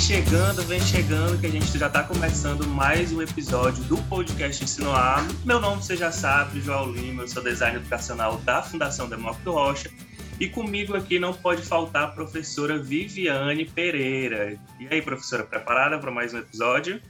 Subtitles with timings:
[0.00, 4.90] chegando, vem chegando, que a gente já está começando mais um episódio do podcast Ensino
[4.96, 5.18] A.
[5.44, 9.90] Meu nome você já sabe, João Lima, eu sou designer educacional da Fundação Demócrito Rocha.
[10.40, 14.58] E comigo aqui não pode faltar a professora Viviane Pereira.
[14.78, 17.00] E aí, professora, preparada para mais um episódio?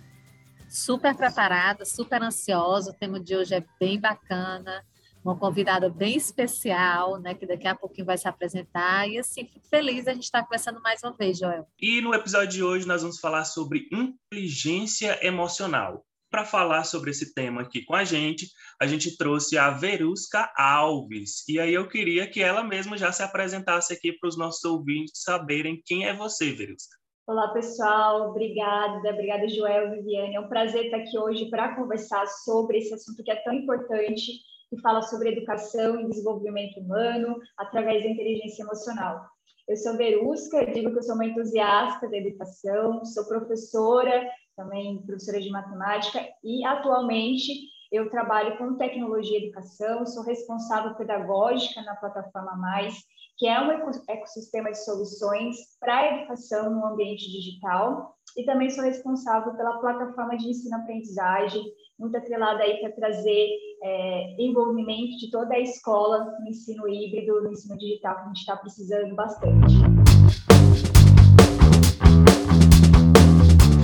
[0.68, 2.90] Super preparada, super ansiosa.
[2.90, 4.84] O tema de hoje é bem bacana
[5.24, 9.08] uma convidada bem especial, né, que daqui a pouquinho vai se apresentar.
[9.08, 11.66] E assim, fico feliz a gente estar conversando mais uma vez, Joel.
[11.80, 16.04] E no episódio de hoje nós vamos falar sobre inteligência emocional.
[16.30, 18.46] Para falar sobre esse tema aqui com a gente,
[18.80, 21.46] a gente trouxe a Verusca Alves.
[21.48, 25.22] E aí eu queria que ela mesma já se apresentasse aqui para os nossos ouvintes
[25.24, 26.96] saberem quem é você, Verusca.
[27.26, 28.30] Olá, pessoal.
[28.30, 30.36] Obrigada, obrigada, Joel e Viviane.
[30.36, 34.32] É um prazer estar aqui hoje para conversar sobre esse assunto que é tão importante
[34.70, 39.26] que fala sobre educação e desenvolvimento humano através da inteligência emocional.
[39.68, 45.40] Eu sou Verusca, digo que eu sou uma entusiasta da educação, sou professora, também professora
[45.40, 47.52] de matemática, e atualmente
[47.92, 52.94] eu trabalho com tecnologia e educação, sou responsável pedagógica na plataforma Mais,
[53.36, 53.70] que é um
[54.08, 60.36] ecossistema de soluções para a educação no ambiente digital, e também sou responsável pela plataforma
[60.36, 61.64] de ensino-aprendizagem,
[61.98, 63.48] muito atrelada aí para trazer
[63.82, 68.38] é, envolvimento de toda a escola no ensino híbrido, no ensino digital, que a gente
[68.38, 69.74] está precisando bastante.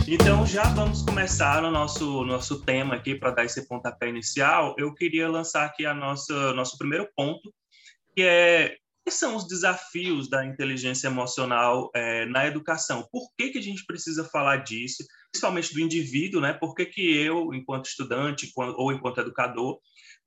[0.09, 4.75] Então, já vamos começar o nosso, nosso tema aqui para dar esse pontapé inicial.
[4.79, 7.53] Eu queria lançar aqui a nossa nosso primeiro ponto,
[8.15, 13.07] que é quais são os desafios da inteligência emocional é, na educação?
[13.11, 15.05] Por que, que a gente precisa falar disso?
[15.37, 16.55] Principalmente do indivíduo, né?
[16.55, 19.79] Por que, que eu, enquanto estudante ou enquanto educador,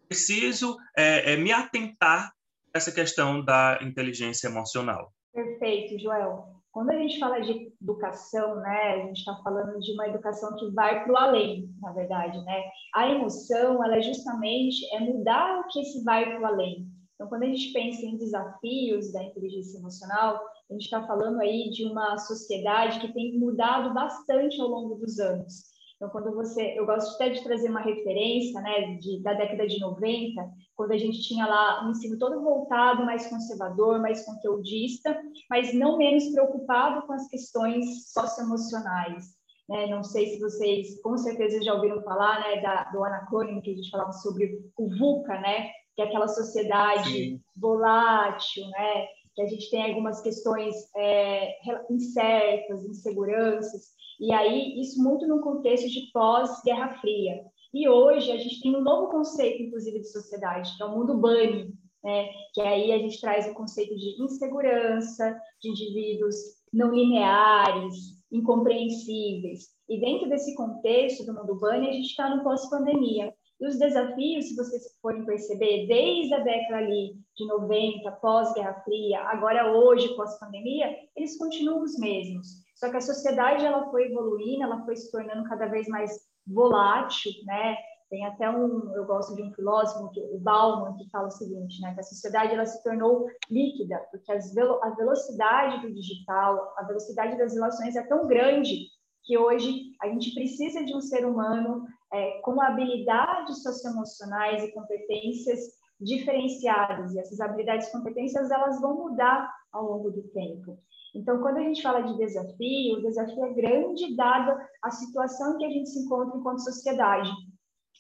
[0.08, 5.12] preciso é, é, me atentar a essa questão da inteligência emocional?
[5.34, 6.46] Perfeito, Joel.
[6.72, 10.70] Quando a gente fala de educação, né, a gente está falando de uma educação que
[10.72, 12.64] vai para o além, na verdade, né?
[12.94, 16.88] A emoção, ela é justamente é mudar o que se vai para o além.
[17.16, 21.70] Então, quando a gente pensa em desafios da inteligência emocional, a gente está falando aí
[21.72, 25.70] de uma sociedade que tem mudado bastante ao longo dos anos.
[25.96, 29.82] Então, quando você, eu gosto até de trazer uma referência, né, de, da década de
[29.82, 35.20] 90, quando a gente tinha lá um ensino todo voltado, mais conservador, mais conteudista,
[35.50, 39.26] mas não menos preocupado com as questões socioemocionais.
[39.68, 39.88] Né?
[39.88, 43.76] Não sei se vocês, com certeza, já ouviram falar, né, da, do anacrônimo que a
[43.76, 47.42] gente falava sobre o VUCA, né, que é aquela sociedade Sim.
[47.58, 49.06] volátil, né?
[49.40, 51.58] Que a gente tem algumas questões é,
[51.90, 57.42] incertas, inseguranças, e aí isso muito no contexto de pós-Guerra Fria.
[57.74, 61.18] E hoje a gente tem um novo conceito, inclusive, de sociedade, que é o mundo
[61.18, 61.74] bunny,
[62.04, 62.28] né?
[62.54, 66.36] que aí a gente traz o conceito de insegurança, de indivíduos
[66.74, 69.70] não lineares, incompreensíveis.
[69.88, 73.34] E dentro desse contexto do mundo bunny, a gente está no pós-pandemia.
[73.60, 79.20] E os desafios, se vocês forem perceber, desde a década ali de 90, pós-Guerra Fria,
[79.24, 82.48] agora hoje, pós-pandemia, eles continuam os mesmos.
[82.76, 86.10] Só que a sociedade ela foi evoluindo, ela foi se tornando cada vez mais
[86.48, 87.76] volátil, né?
[88.10, 91.94] Tem até um, eu gosto de um filósofo, o Bauman, que fala o seguinte, né?
[91.94, 97.38] Que a sociedade ela se tornou líquida, porque velo, a velocidade do digital, a velocidade
[97.38, 98.88] das relações é tão grande
[99.26, 105.60] que hoje a gente precisa de um ser humano é, com habilidades socioemocionais e competências
[106.00, 107.14] diferenciadas.
[107.14, 110.78] E essas habilidades e competências elas vão mudar ao longo do tempo.
[111.14, 115.66] Então, quando a gente fala de desafio, o desafio é grande dado a situação que
[115.66, 117.30] a gente se encontra enquanto sociedade.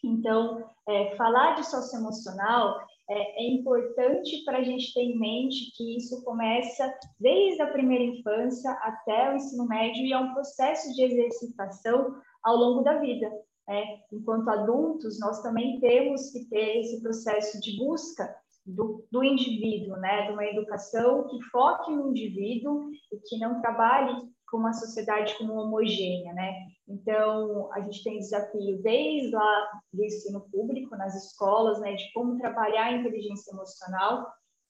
[0.03, 5.97] Então, é, falar de socioemocional é, é importante para a gente ter em mente que
[5.97, 11.03] isso começa desde a primeira infância até o ensino médio e é um processo de
[11.03, 13.29] exercitação ao longo da vida.
[13.69, 13.99] Né?
[14.11, 18.27] Enquanto adultos, nós também temos que ter esse processo de busca
[18.65, 20.25] do, do, indivíduo, né?
[20.25, 25.53] de uma educação que foque no indivíduo e que não trabalhe com uma sociedade como
[25.53, 26.33] homogênea.
[26.33, 26.51] Né?
[26.87, 31.93] Então, a gente tem desafio desde lá do ensino público, nas escolas, né?
[31.93, 34.27] de como trabalhar a inteligência emocional,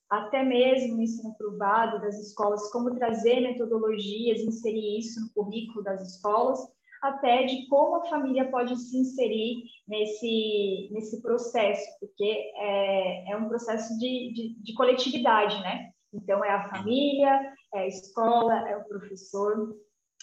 [0.09, 6.01] até mesmo no ensino privado das escolas, como trazer metodologias, inserir isso no currículo das
[6.15, 6.59] escolas,
[7.01, 13.47] até de como a família pode se inserir nesse, nesse processo, porque é, é um
[13.47, 15.89] processo de, de, de coletividade, né?
[16.13, 19.75] Então, é a família, é a escola, é o professor.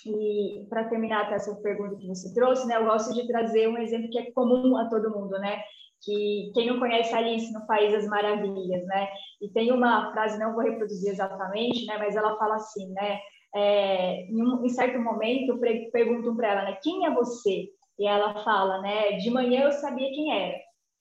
[0.05, 3.78] E para terminar até essa pergunta que você trouxe, né, eu gosto de trazer um
[3.78, 5.62] exemplo que é comum a todo mundo, né?
[6.02, 9.08] Que quem não conhece Alice no País das Maravilhas, né?
[9.40, 11.96] E tem uma frase, não vou reproduzir exatamente, né?
[11.99, 13.19] Mas ela fala assim, né?
[13.56, 15.58] É, em, um, em certo momento,
[15.91, 17.69] perguntam para ela, né, quem é você?
[17.99, 20.58] E ela fala, né, de manhã eu sabia quem era,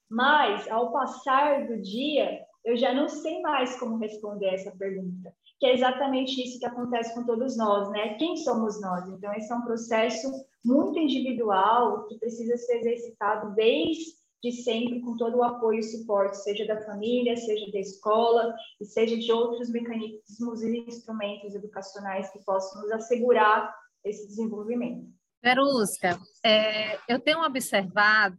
[0.10, 5.66] mas ao passar do dia, eu já não sei mais como responder essa pergunta, que
[5.66, 8.16] é exatamente isso que acontece com todos nós, né?
[8.16, 9.08] Quem somos nós?
[9.08, 10.31] Então, esse é um processo
[10.63, 14.16] muito individual que precisa ser exercitado desde
[14.52, 19.18] sempre com todo o apoio e suporte, seja da família, seja da escola, e seja
[19.18, 23.74] de outros mecanismos e instrumentos educacionais que possam nos assegurar
[24.04, 25.08] esse desenvolvimento.
[25.44, 28.38] Verusca, é, eu tenho observado,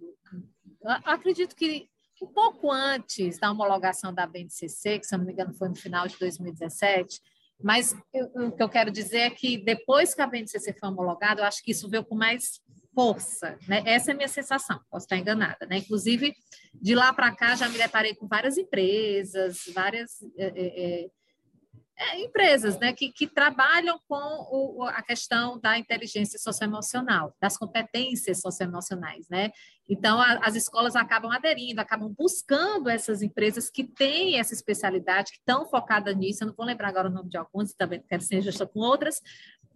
[1.04, 1.88] acredito que
[2.22, 6.06] um pouco antes da homologação da BNCC, que se não me engano foi no final
[6.08, 7.20] de 2017,
[7.62, 11.40] mas eu, o que eu quero dizer é que depois que a BNCC foi homologada,
[11.40, 12.60] eu acho que isso veio com mais
[12.96, 13.82] força, né?
[13.84, 15.76] Essa é a minha sensação, posso estar enganada, né?
[15.76, 16.34] Inclusive,
[16.74, 21.10] de lá para cá, já me deparei com várias empresas, várias é, é, é
[21.98, 24.20] é, empresas né, que, que trabalham com
[24.50, 29.26] o, a questão da inteligência socioemocional, das competências socioemocionais.
[29.30, 29.50] Né?
[29.88, 35.38] Então, a, as escolas acabam aderindo, acabam buscando essas empresas que têm essa especialidade, que
[35.38, 36.44] estão focadas nisso.
[36.44, 39.22] Eu não vou lembrar agora o nome de algumas, também quero ser justa com outras.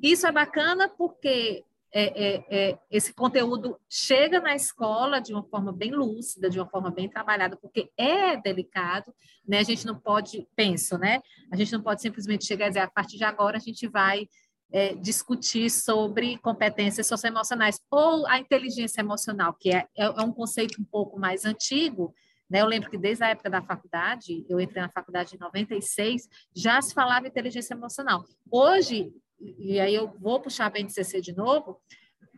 [0.03, 5.73] Isso é bacana porque é, é, é, esse conteúdo chega na escola de uma forma
[5.73, 9.13] bem lúcida, de uma forma bem trabalhada, porque é delicado,
[9.47, 9.59] né?
[9.59, 11.21] A gente não pode, penso, né?
[11.53, 14.29] A gente não pode simplesmente chegar e dizer, a partir de agora a gente vai
[14.73, 20.81] é, discutir sobre competências socioemocionais ou a inteligência emocional, que é, é, é um conceito
[20.81, 22.15] um pouco mais antigo,
[22.49, 22.61] né?
[22.61, 26.81] Eu lembro que desde a época da faculdade, eu entrei na faculdade em 96, já
[26.83, 28.25] se falava inteligência emocional.
[28.51, 31.81] Hoje, e aí eu vou puxar a BNCC de novo,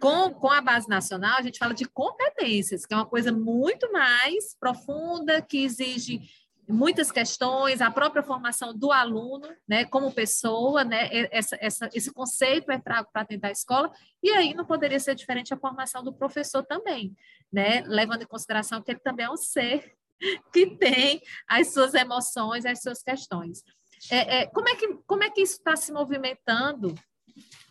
[0.01, 3.91] com, com a base nacional, a gente fala de competências, que é uma coisa muito
[3.93, 6.21] mais profunda, que exige
[6.69, 12.71] muitas questões, a própria formação do aluno, né, como pessoa, né, essa, essa, esse conceito
[12.71, 16.13] é trago para dentro da escola, e aí não poderia ser diferente a formação do
[16.13, 17.15] professor também,
[17.53, 19.93] né, levando em consideração que ele também é um ser
[20.53, 23.63] que tem as suas emoções, as suas questões.
[24.11, 26.95] É, é, como, é que, como é que isso está se movimentando?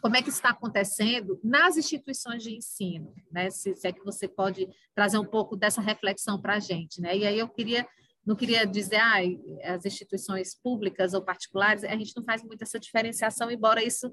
[0.02, 3.14] Como é que está acontecendo nas instituições de ensino?
[3.32, 3.50] Né?
[3.50, 7.00] Se, se é que você pode trazer um pouco dessa reflexão para a gente.
[7.00, 7.18] Né?
[7.18, 7.88] E aí eu queria
[8.26, 9.18] não queria dizer, ah,
[9.74, 14.12] as instituições públicas ou particulares, a gente não faz muito essa diferenciação, embora isso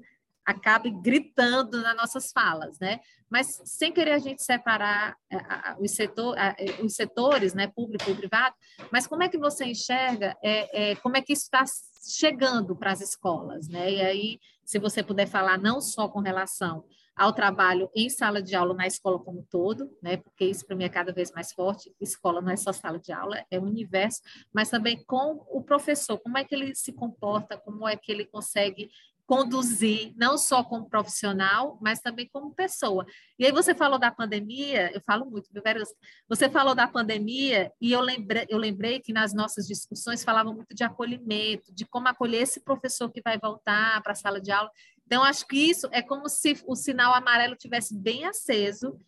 [0.49, 2.99] acabe gritando nas nossas falas, né?
[3.29, 5.37] Mas sem querer a gente separar é,
[5.79, 8.55] os, setor, é, os setores, né, público e privado,
[8.91, 11.63] mas como é que você enxerga, é, é como é que isso está
[12.03, 13.91] chegando para as escolas, né?
[13.91, 16.83] E aí, se você puder falar não só com relação
[17.15, 20.17] ao trabalho em sala de aula na escola como um todo, né?
[20.17, 21.93] Porque isso para mim é cada vez mais forte.
[21.99, 26.17] Escola não é só sala de aula, é o universo, mas também com o professor,
[26.17, 28.89] como é que ele se comporta, como é que ele consegue
[29.29, 33.05] conduzir, não só como profissional, mas também como pessoa.
[33.37, 35.83] E aí você falou da pandemia, eu falo muito, Vera?
[36.27, 40.73] Você falou da pandemia e eu lembrei, eu lembrei que nas nossas discussões falavam muito
[40.73, 44.71] de acolhimento, de como acolher esse professor que vai voltar para a sala de aula.
[45.05, 48.99] Então, acho que isso é como se o sinal amarelo tivesse bem aceso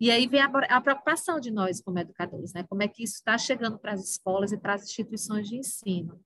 [0.00, 2.64] e aí vem a, a, preocupação de nós como educadores, né?
[2.68, 6.20] Como é que isso está chegando para as escolas e para as instituições de ensino.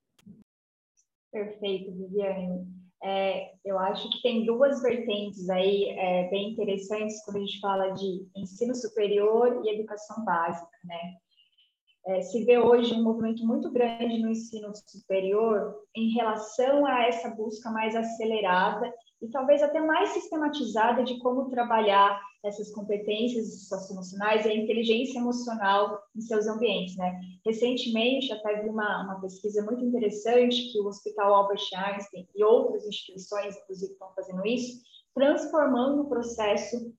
[1.31, 2.83] Perfeito, Viviane.
[3.05, 7.91] É, eu acho que tem duas vertentes aí é, bem interessantes quando a gente fala
[7.91, 11.17] de ensino superior e educação básica, né?
[12.05, 17.31] É, se vê hoje um movimento muito grande no ensino superior em relação a essa
[17.31, 24.49] busca mais acelerada e talvez até mais sistematizada de como trabalhar essas competências socioemocionais e
[24.49, 27.21] a inteligência emocional em seus ambientes, né?
[27.47, 32.85] Recentemente, até vi uma, uma pesquisa muito interessante que o Hospital Albert Einstein e outras
[32.85, 34.83] instituições, inclusive, estão fazendo isso,
[35.15, 36.93] transformando o processo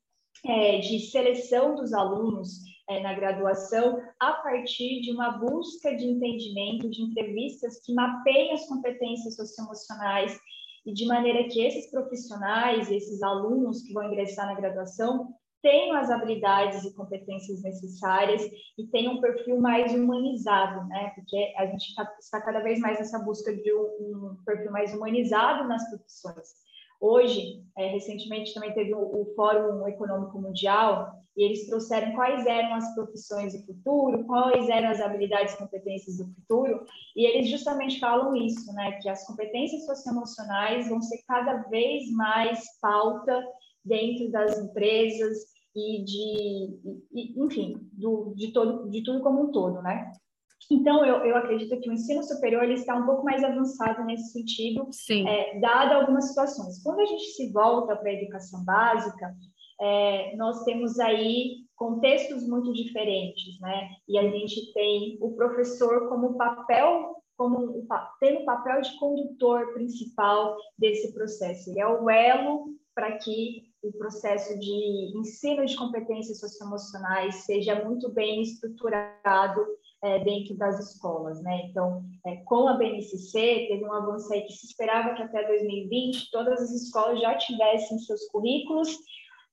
[0.45, 6.89] é, de seleção dos alunos é, na graduação a partir de uma busca de entendimento,
[6.89, 10.39] de entrevistas que mapeiam as competências socioemocionais
[10.85, 16.09] e de maneira que esses profissionais, esses alunos que vão ingressar na graduação, tenham as
[16.09, 18.41] habilidades e competências necessárias
[18.77, 21.13] e tenham um perfil mais humanizado, né?
[21.15, 24.93] Porque a gente tá, está cada vez mais nessa busca de um, um perfil mais
[24.93, 26.63] humanizado nas profissões.
[27.05, 32.75] Hoje, é, recentemente também teve o, o, Fórum Econômico Mundial e eles trouxeram quais eram
[32.75, 37.99] as profissões do futuro, quais eram as habilidades e competências do futuro, e eles justamente
[37.99, 43.43] falam isso, né, que as competências socioemocionais vão ser cada vez mais pauta
[43.83, 45.39] dentro das empresas
[45.75, 50.09] e de, e, enfim, do, de, todo, de tudo como um todo, né?
[50.71, 54.31] Então, eu, eu acredito que o ensino superior ele está um pouco mais avançado nesse
[54.31, 54.87] sentido,
[55.27, 56.81] é, dada algumas situações.
[56.81, 59.33] Quando a gente se volta para a educação básica,
[59.81, 63.89] é, nós temos aí contextos muito diferentes, né?
[64.07, 67.85] E a gente tem o professor como papel, como
[68.19, 71.69] tendo o papel de condutor principal desse processo.
[71.69, 78.09] Ele é o elo para que o processo de ensino de competências socioemocionais seja muito
[78.13, 79.65] bem estruturado
[80.03, 81.67] é, dentro das escolas, né?
[81.69, 86.29] Então, é, com a BNCC, teve um avanço aí que se esperava que até 2020
[86.29, 88.89] todas as escolas já tivessem seus currículos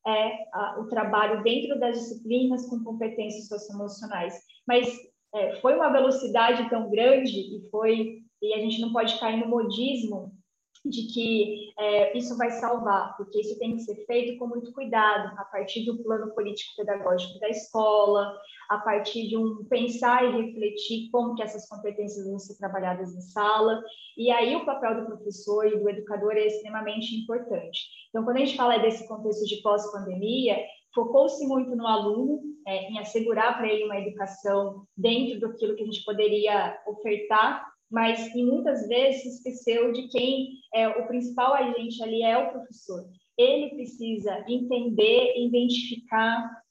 [0.07, 4.35] é, a, o trabalho dentro das disciplinas com competências socioemocionais.
[4.67, 4.93] Mas
[5.35, 9.49] é, foi uma velocidade tão grande e foi e a gente não pode cair no
[9.49, 10.33] modismo
[10.85, 15.35] de que é, isso vai salvar, porque isso tem que ser feito com muito cuidado,
[15.39, 18.35] a partir do plano político-pedagógico da escola,
[18.71, 23.21] a partir de um pensar e refletir como que essas competências vão ser trabalhadas em
[23.21, 23.83] sala,
[24.17, 27.81] e aí o papel do professor e do educador é extremamente importante.
[28.09, 30.57] Então, quando a gente fala desse contexto de pós-pandemia,
[30.95, 35.87] focou-se muito no aluno, é, em assegurar para ele uma educação dentro daquilo que a
[35.87, 42.23] gente poderia ofertar mas e muitas vezes esqueceu de quem é o principal agente ali
[42.23, 43.05] é o professor.
[43.37, 46.63] Ele precisa entender, identificar,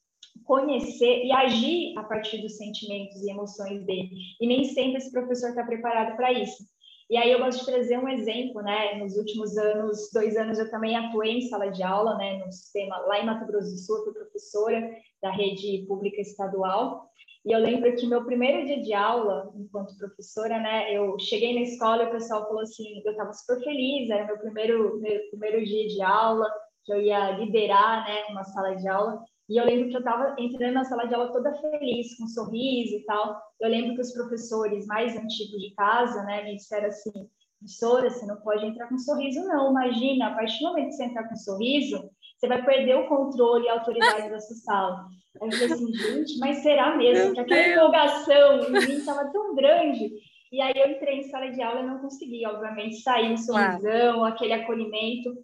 [0.46, 4.10] conhecer e agir a partir dos sentimentos e emoções dele.
[4.40, 6.64] E nem sempre esse professor está preparado para isso.
[7.10, 8.96] E aí eu gosto de trazer um exemplo, né?
[9.00, 12.38] Nos últimos anos, dois anos, eu também atuei em sala de aula, né?
[12.38, 17.10] No sistema lá em Mato Grosso do Sul, fui professora da rede pública estadual.
[17.46, 21.62] E eu lembro que meu primeiro dia de aula, enquanto professora, né, eu cheguei na
[21.62, 25.66] escola e o pessoal falou assim, eu estava super feliz, era meu primeiro, meu primeiro
[25.66, 26.52] dia de aula,
[26.84, 29.24] que eu ia liderar, né, uma sala de aula.
[29.48, 32.28] E eu lembro que eu estava entrando na sala de aula toda feliz, com um
[32.28, 33.42] sorriso e tal.
[33.60, 38.26] Eu lembro que os professores mais antigos de casa, né, me disseram assim, professora, você
[38.26, 39.72] não pode entrar com sorriso, não.
[39.72, 43.66] Imagina, a partir do momento que você entrar com sorriso, você vai perder o controle
[43.66, 45.06] e a autoridade da sua sala.
[45.42, 47.34] Aí eu falei assim, gente, mas será mesmo?
[47.34, 50.10] que aquela empolgação em mim estava tão grande.
[50.52, 54.24] E aí eu entrei em sala de aula e não consegui, obviamente, sair um sorrisão,
[54.24, 55.36] aquele acolhimento.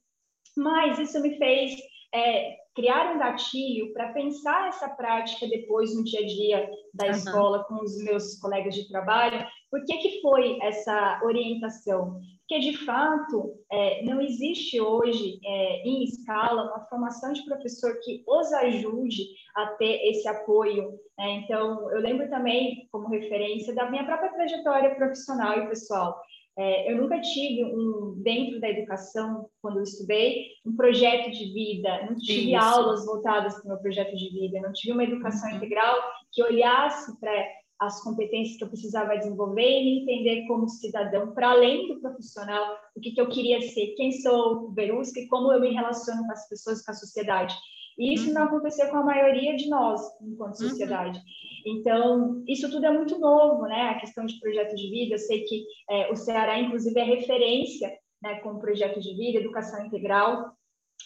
[0.58, 1.75] Mas isso me fez
[2.14, 7.12] é, criar um gatilho para pensar essa prática depois no dia a dia da uhum.
[7.12, 9.46] escola com os meus colegas de trabalho.
[9.75, 12.22] Por que, que foi essa orientação?
[12.48, 18.24] Porque, de fato, é, não existe hoje, é, em escala, uma formação de professor que
[18.25, 20.98] os ajude a ter esse apoio.
[21.17, 21.41] Né?
[21.44, 26.22] Então, eu lembro também, como referência, da minha própria trajetória profissional e pessoal.
[26.58, 32.05] É, eu nunca tive um dentro da educação quando eu estudei um projeto de vida,
[32.05, 32.63] não tive Isso.
[32.63, 35.58] aulas voltadas para o meu projeto de vida, não tive uma educação uhum.
[35.58, 36.01] integral
[36.32, 37.46] que olhasse para
[37.79, 42.75] as competências que eu precisava desenvolver e me entender como cidadão, para além do profissional,
[42.96, 46.32] o que, que eu queria ser, quem sou, Verusca, e como eu me relaciono com
[46.32, 47.55] as pessoas, com a sociedade.
[47.98, 48.48] E isso não uhum.
[48.48, 50.70] aconteceu com a maioria de nós, enquanto uhum.
[50.70, 51.22] sociedade.
[51.65, 53.89] Então, isso tudo é muito novo, né?
[53.89, 57.91] A questão de projeto de vida, eu sei que é, o Ceará, inclusive, é referência
[58.22, 60.51] né, com projeto de vida, educação integral,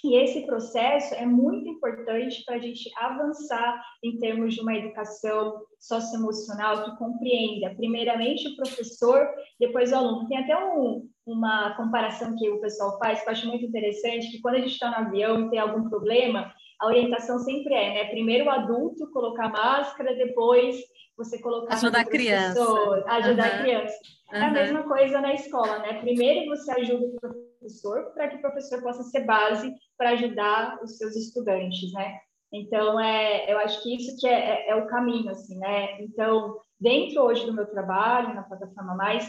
[0.04, 5.62] e esse processo é muito importante para a gente avançar em termos de uma educação
[5.78, 9.28] socioemocional que compreenda, primeiramente, o professor,
[9.60, 10.28] depois o aluno.
[10.30, 14.42] Tem até um, uma comparação que o pessoal faz, que eu acho muito interessante, que
[14.42, 18.06] quando a gente está no avião e tem algum problema, a orientação sempre é, né?
[18.06, 20.78] Primeiro o adulto colocar máscara, depois
[21.20, 22.62] você colocar ajudar criança,
[23.08, 23.56] ajudar uhum.
[23.56, 23.96] a criança.
[24.32, 26.00] É a mesma coisa na escola, né?
[26.00, 30.98] Primeiro você ajuda o professor para que o professor possa ser base para ajudar os
[30.98, 32.20] seus estudantes, né?
[32.52, 36.02] Então, é, eu acho que isso que é, é, é, o caminho, assim, né?
[36.02, 39.28] Então, dentro hoje do meu trabalho, na plataforma Mais,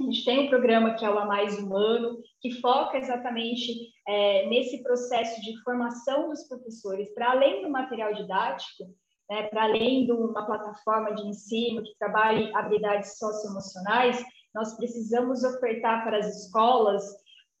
[0.00, 3.72] a gente tem um programa que é o A Mais Humano, que foca exatamente
[4.06, 8.84] é, nesse processo de formação dos professores, para além do material didático,
[9.28, 14.22] né, para além de uma plataforma de ensino que trabalhe habilidades socioemocionais,
[14.54, 17.04] nós precisamos ofertar para as escolas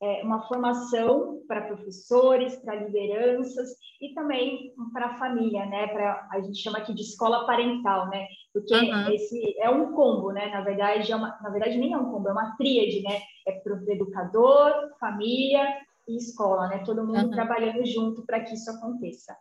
[0.02, 5.86] é, uma formação para professores, para lideranças e também para a família, né?
[5.88, 8.26] Para a gente chama aqui de escola parental, né?
[8.52, 9.08] Porque uhum.
[9.12, 10.48] esse é um combo, né?
[10.48, 13.20] Na verdade, é uma, na verdade nem é um combo, é uma tríade, né?
[13.46, 15.66] É para o educador, família
[16.06, 16.82] e escola, né?
[16.84, 17.30] Todo mundo uhum.
[17.30, 19.34] trabalhando junto para que isso aconteça.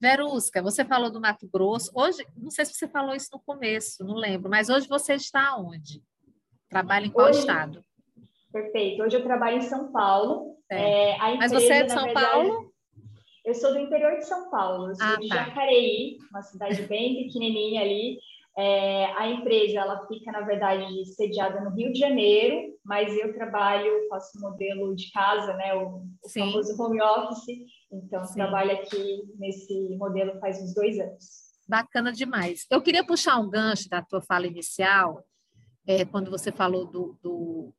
[0.00, 1.90] Verusca, você falou do Mato Grosso.
[1.94, 5.56] Hoje, não sei se você falou isso no começo, não lembro, mas hoje você está
[5.56, 6.02] onde?
[6.68, 7.82] Trabalha em qual hoje, estado?
[8.52, 9.02] Perfeito.
[9.02, 10.56] Hoje eu trabalho em São Paulo.
[10.70, 12.72] É, empresa, Mas você é de São verdade, Paulo?
[13.44, 14.90] Eu sou do interior de São Paulo.
[14.90, 15.44] Eu sou ah, de tá.
[15.44, 18.18] Jacareí, uma cidade bem pequenininha ali.
[18.58, 24.08] É, a empresa ela fica, na verdade, sediada no Rio de Janeiro, mas eu trabalho,
[24.08, 27.46] faço modelo de casa, né, o, o famoso home office,
[27.90, 28.34] então Sim.
[28.34, 31.48] trabalho aqui nesse modelo faz uns dois anos.
[31.66, 32.66] Bacana demais.
[32.70, 35.24] Eu queria puxar um gancho da tua fala inicial,
[35.86, 37.74] é, quando você falou do, do,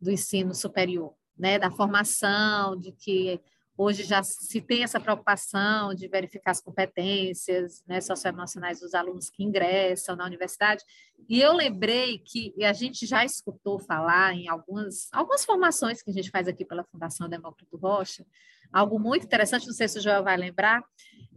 [0.00, 3.40] do ensino superior, né, da formação, de que
[3.76, 9.42] Hoje já se tem essa preocupação de verificar as competências né, socioemocionais dos alunos que
[9.42, 10.84] ingressam na universidade.
[11.28, 16.12] E eu lembrei que a gente já escutou falar em algumas, algumas formações que a
[16.12, 18.26] gente faz aqui pela Fundação Demócrito Rocha,
[18.70, 20.84] algo muito interessante, não sei se o Joel vai lembrar,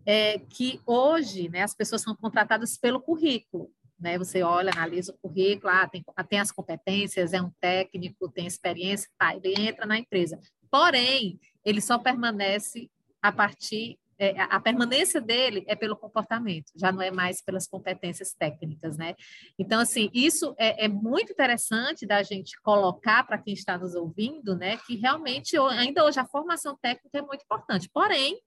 [0.05, 3.71] é que hoje né, as pessoas são contratadas pelo currículo.
[3.99, 4.17] Né?
[4.17, 9.09] Você olha, analisa o currículo, ah, tem, tem as competências, é um técnico, tem experiência,
[9.17, 10.39] tá, ele entra na empresa.
[10.69, 12.89] Porém, ele só permanece
[13.21, 18.33] a partir é, a permanência dele é pelo comportamento, já não é mais pelas competências
[18.33, 19.13] técnicas, né?
[19.59, 24.55] Então, assim, isso é, é muito interessante da gente colocar para quem está nos ouvindo,
[24.55, 24.77] né?
[24.77, 27.89] Que realmente, ainda hoje, a formação técnica é muito importante.
[27.89, 28.39] Porém,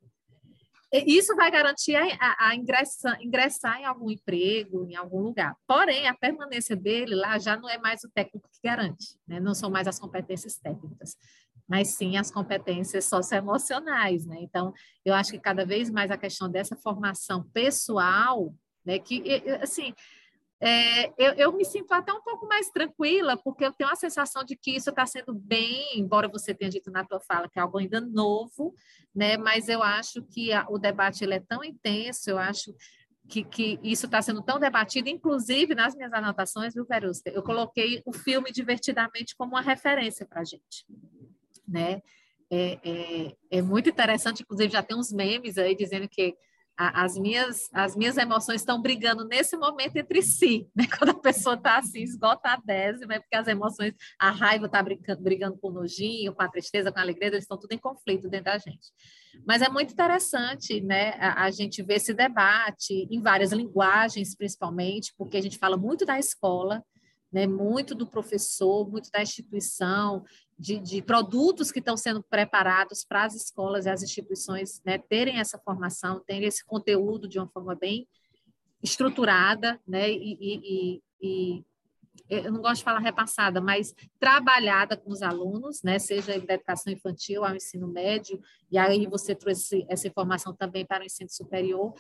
[0.90, 5.54] isso vai garantir a, a, a ingressar, ingressar, em algum emprego, em algum lugar.
[5.66, 9.38] Porém, a permanência dele lá já não é mais o técnico que garante, né?
[9.38, 11.14] não são mais as competências técnicas
[11.68, 14.38] mas sim as competências socioemocionais, né?
[14.40, 14.72] Então,
[15.04, 18.98] eu acho que cada vez mais a questão dessa formação pessoal, né?
[18.98, 19.22] Que,
[19.60, 19.92] assim,
[20.60, 24.42] é, eu, eu, me sinto até um pouco mais tranquila, porque eu tenho a sensação
[24.42, 27.62] de que isso está sendo bem, embora você tenha dito na tua fala que é
[27.62, 28.75] algo ainda novo,
[29.14, 29.37] né?
[29.37, 32.75] Mas eu acho que a, o debate ele é tão intenso, eu acho
[33.28, 37.30] que, que isso está sendo tão debatido, inclusive nas minhas anotações, viu, Verusca?
[37.30, 40.87] Eu coloquei o filme Divertidamente como uma referência para a gente
[41.68, 42.00] né?
[42.50, 46.34] É, é, é, muito interessante, inclusive já tem uns memes aí dizendo que
[46.78, 50.87] a, as, minhas, as minhas emoções estão brigando nesse momento entre si, né?
[50.96, 54.82] Quando a pessoa está assim, esgota a décima, é porque as emoções, a raiva está
[54.82, 58.28] brigando, com o nojinho, com a tristeza, com a alegria, eles estão tudo em conflito
[58.28, 58.92] dentro da gente.
[59.44, 65.12] Mas é muito interessante, né, a, a gente ver esse debate em várias linguagens, principalmente,
[65.18, 66.83] porque a gente fala muito da escola,
[67.33, 70.24] né, muito do professor, muito da instituição,
[70.59, 75.38] de, de produtos que estão sendo preparados para as escolas e as instituições né, terem
[75.38, 78.09] essa formação, terem esse conteúdo de uma forma bem
[78.83, 81.64] estruturada, né, e, e, e,
[82.28, 86.92] eu não gosto de falar repassada, mas trabalhada com os alunos, né, seja da educação
[86.92, 91.94] infantil ao ensino médio, e aí você trouxe essa informação também para o ensino superior,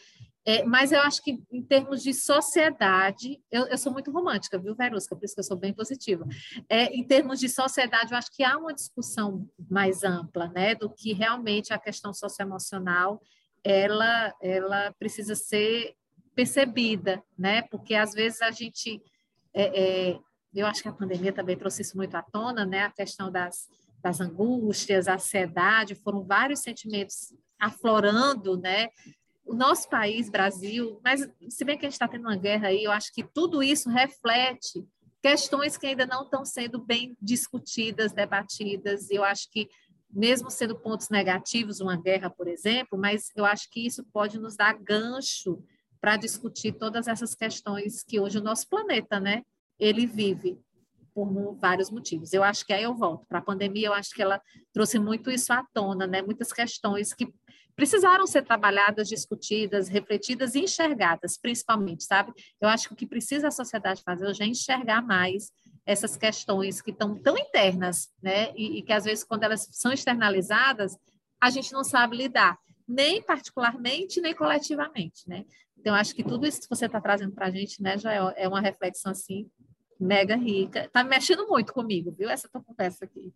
[0.44, 4.74] é, mas eu acho que, em termos de sociedade, eu, eu, sou muito romântica, viu,
[4.74, 5.14] Verusca?
[5.14, 6.26] Por isso que eu sou bem positiva.
[6.70, 10.88] É, em termos de sociedade, eu acho que há uma discussão mais ampla, né, do
[10.88, 13.20] que realmente a questão socioemocional
[13.62, 15.94] ela, ela precisa ser
[16.34, 17.62] percebida, né?
[17.62, 19.02] Porque às vezes a gente,
[19.60, 20.18] é, é,
[20.54, 22.84] eu acho que a pandemia também trouxe isso muito à tona, né?
[22.84, 23.68] A questão das,
[24.02, 28.88] das angústias, a ansiedade, foram vários sentimentos aflorando, né?
[29.48, 32.84] o nosso país, Brasil, mas se bem que a gente está tendo uma guerra aí,
[32.84, 34.86] eu acho que tudo isso reflete
[35.22, 39.10] questões que ainda não estão sendo bem discutidas, debatidas.
[39.10, 39.66] Eu acho que,
[40.10, 44.54] mesmo sendo pontos negativos, uma guerra, por exemplo, mas eu acho que isso pode nos
[44.54, 45.64] dar gancho
[46.00, 49.42] para discutir todas essas questões que hoje o nosso planeta, né,
[49.78, 50.58] ele vive
[51.14, 52.32] por vários motivos.
[52.32, 54.40] Eu acho que aí eu volto para a pandemia, eu acho que ela
[54.72, 57.32] trouxe muito isso à tona, né, muitas questões que
[57.74, 62.32] precisaram ser trabalhadas, discutidas, refletidas e enxergadas, principalmente, sabe?
[62.60, 65.52] Eu acho que o que precisa a sociedade fazer hoje é enxergar mais
[65.86, 68.52] essas questões que estão tão internas, né?
[68.56, 70.98] E, e que às vezes quando elas são externalizadas,
[71.40, 72.58] a gente não sabe lidar,
[72.88, 75.44] nem particularmente, nem coletivamente, né?
[75.78, 78.44] Então, acho que tudo isso que você está trazendo para a gente, né, já é,
[78.44, 79.48] é uma reflexão assim
[79.98, 80.88] mega rica.
[80.92, 82.30] Tá mexendo muito comigo, viu?
[82.30, 83.32] Essa tua conversa aqui.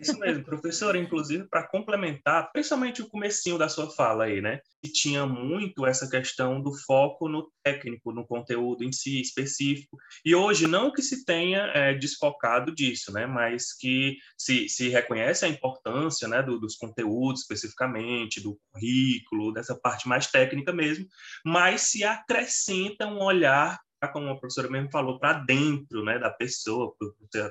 [0.00, 4.60] Isso mesmo, professora, inclusive, para complementar, principalmente o comecinho da sua fala aí, né?
[4.82, 9.96] Que tinha muito essa questão do foco no técnico, no conteúdo em si específico.
[10.24, 13.26] E hoje, não que se tenha é, desfocado disso, né?
[13.26, 19.74] Mas que se, se reconhece a importância né, do, dos conteúdos especificamente, do currículo, dessa
[19.78, 21.06] parte mais técnica mesmo,
[21.44, 26.94] mas se acrescenta um olhar como a professora mesmo falou, para dentro né, da pessoa,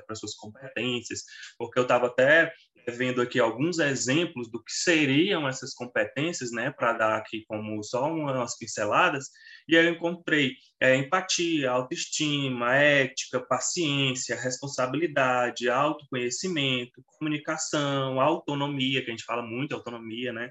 [0.06, 1.24] para suas competências,
[1.58, 2.52] porque eu estava até
[2.88, 8.12] vendo aqui alguns exemplos do que seriam essas competências, né, para dar aqui como só
[8.12, 9.30] umas pinceladas,
[9.68, 19.12] e aí eu encontrei é, empatia, autoestima, ética, paciência, responsabilidade, autoconhecimento, comunicação, autonomia, que a
[19.12, 20.50] gente fala muito autonomia, né,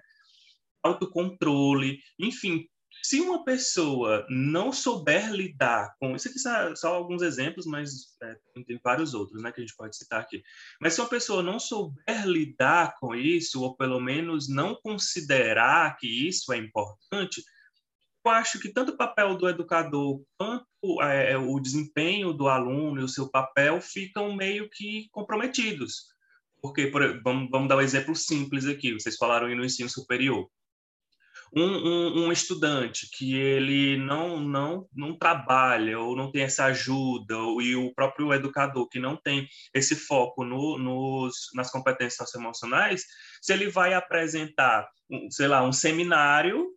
[0.83, 2.65] autocontrole, enfim,
[3.03, 8.35] Se uma pessoa não souber lidar com isso aqui são só alguns exemplos, mas é,
[8.63, 10.43] tem vários outros, né, que a gente pode citar aqui.
[10.79, 16.27] Mas se uma pessoa não souber lidar com isso, ou pelo menos não considerar que
[16.27, 17.43] isso é importante,
[18.23, 23.03] eu acho que tanto o papel do educador quanto é, o desempenho do aluno e
[23.03, 26.11] o seu papel ficam meio que comprometidos.
[26.61, 28.93] Porque, por, vamos, vamos dar um exemplo simples aqui.
[28.93, 30.47] Vocês falaram aí no ensino superior
[31.53, 37.37] um, um, um, estudante que ele não, não, não trabalha ou não tem essa ajuda,
[37.37, 43.05] ou, e o próprio educador que não tem esse foco no, nos, nas competências socioemocionais,
[43.41, 44.87] se ele vai apresentar,
[45.29, 46.67] sei lá, um seminário,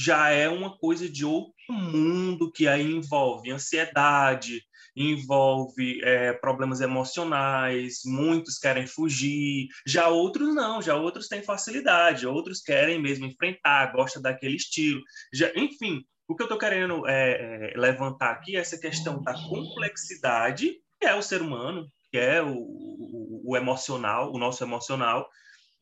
[0.00, 4.62] já é uma coisa de outro mundo que aí envolve ansiedade,
[4.96, 12.62] envolve é, problemas emocionais, muitos querem fugir, já outros não, já outros têm facilidade, outros
[12.62, 17.78] querem mesmo enfrentar, gostam daquele estilo, já, enfim, o que eu estou querendo é, é,
[17.78, 22.56] levantar aqui é essa questão da complexidade, que é o ser humano, que é o,
[22.56, 25.28] o, o emocional, o nosso emocional,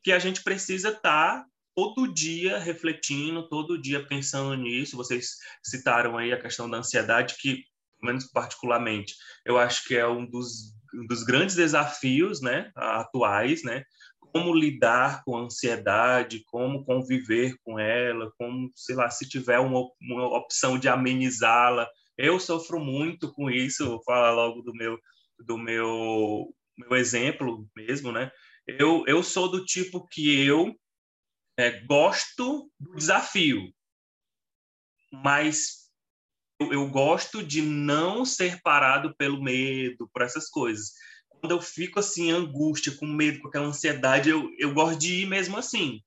[0.03, 1.01] que a gente precisa estar
[1.41, 4.97] tá todo dia refletindo, todo dia pensando nisso.
[4.97, 7.65] Vocês citaram aí a questão da ansiedade, que
[8.05, 9.15] menos particularmente,
[9.45, 13.85] eu acho que é um dos, um dos grandes desafios né, atuais, né?
[14.19, 19.81] Como lidar com a ansiedade, como conviver com ela, como, sei lá, se tiver uma,
[20.01, 21.89] uma opção de amenizá-la.
[22.19, 24.99] Eu sofro muito com isso, vou falar logo do meu,
[25.47, 28.31] do meu, meu exemplo mesmo, né?
[28.67, 30.75] Eu, eu sou do tipo que eu
[31.57, 33.73] é, gosto do desafio,
[35.13, 35.84] mas
[36.61, 40.93] eu, eu gosto de não ser parado pelo medo, por essas coisas.
[41.29, 45.27] Quando eu fico assim, angústia, com medo, com aquela ansiedade, eu, eu gosto de ir
[45.27, 46.01] mesmo assim.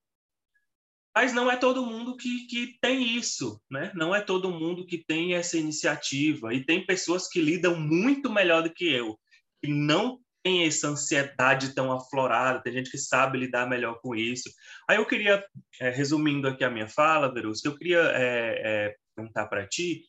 [1.15, 3.91] Mas não é todo mundo que, que tem isso, né?
[3.95, 6.53] Não é todo mundo que tem essa iniciativa.
[6.53, 9.17] E tem pessoas que lidam muito melhor do que eu,
[9.61, 14.49] que não tem essa ansiedade tão aflorada, tem gente que sabe lidar melhor com isso.
[14.87, 15.43] Aí eu queria,
[15.81, 20.03] é, resumindo aqui a minha fala, Verusca, eu queria é, é, perguntar para ti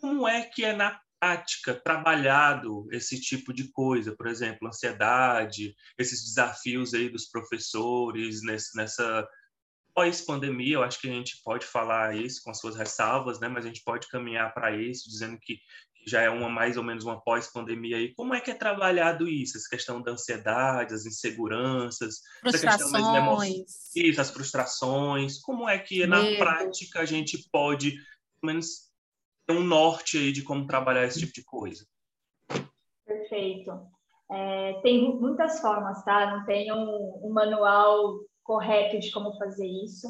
[0.00, 6.24] como é que é na prática trabalhado esse tipo de coisa, por exemplo, ansiedade, esses
[6.24, 9.28] desafios aí dos professores nesse, nessa
[9.94, 13.48] pós-pandemia, eu acho que a gente pode falar isso com as suas ressalvas, né?
[13.48, 15.58] Mas a gente pode caminhar para isso, dizendo que,
[16.06, 18.14] já é uma mais ou menos uma pós-pandemia aí.
[18.14, 19.56] Como é que é trabalhado isso?
[19.56, 25.38] Essa questão da ansiedade, as inseguranças, frustrações, isso, as frustrações.
[25.40, 26.10] Como é que Medo.
[26.10, 27.92] na prática a gente pode,
[28.40, 28.89] pelo menos
[29.48, 31.84] um norte aí de como trabalhar esse tipo de coisa.
[33.04, 33.72] Perfeito.
[34.30, 36.36] É, tem muitas formas, tá?
[36.36, 40.06] Não tem um, um manual correto de como fazer isso.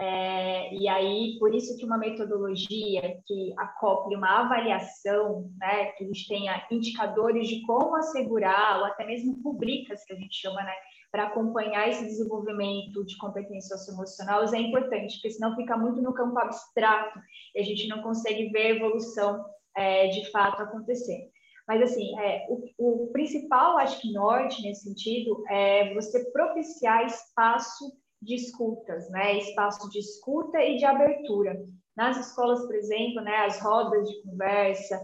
[0.00, 6.06] É, e aí, por isso que uma metodologia que acople uma avaliação, né, que a
[6.06, 10.72] gente tenha indicadores de como assegurar, ou até mesmo rubricas, que a gente chama, né,
[11.10, 16.38] para acompanhar esse desenvolvimento de competência socioemocional é importante, porque senão fica muito no campo
[16.38, 17.18] abstrato
[17.54, 19.44] e a gente não consegue ver a evolução
[19.76, 21.30] é, de fato acontecer.
[21.66, 27.92] Mas, assim, é, o, o principal, acho que norte nesse sentido, é você propiciar espaço
[28.20, 29.38] de escutas, né?
[29.38, 31.64] Espaço de escuta e de abertura.
[31.96, 35.00] Nas escolas, por exemplo, né, as rodas de conversa,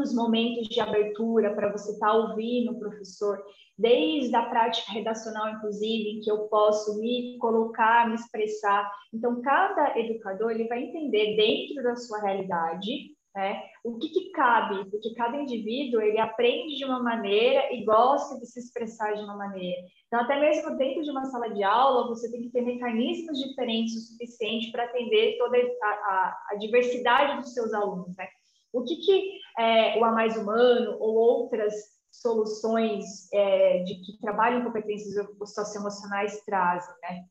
[0.00, 3.42] os momentos de abertura para você estar tá ouvindo o professor,
[3.78, 8.90] desde a prática redacional, inclusive, em que eu posso me colocar, me expressar.
[9.12, 14.90] Então, cada educador ele vai entender dentro da sua realidade né, o que, que cabe,
[14.90, 19.36] porque cada indivíduo ele aprende de uma maneira e gosta de se expressar de uma
[19.36, 19.80] maneira.
[20.06, 23.96] Então, até mesmo dentro de uma sala de aula, você tem que ter mecanismos diferentes
[23.96, 28.14] o suficiente para atender toda a, a, a diversidade dos seus alunos.
[28.16, 28.28] Né?
[28.72, 31.74] O que, que é, o A Mais Humano ou outras
[32.10, 37.24] soluções é, de que trabalham competências socioemocionais trazem, né?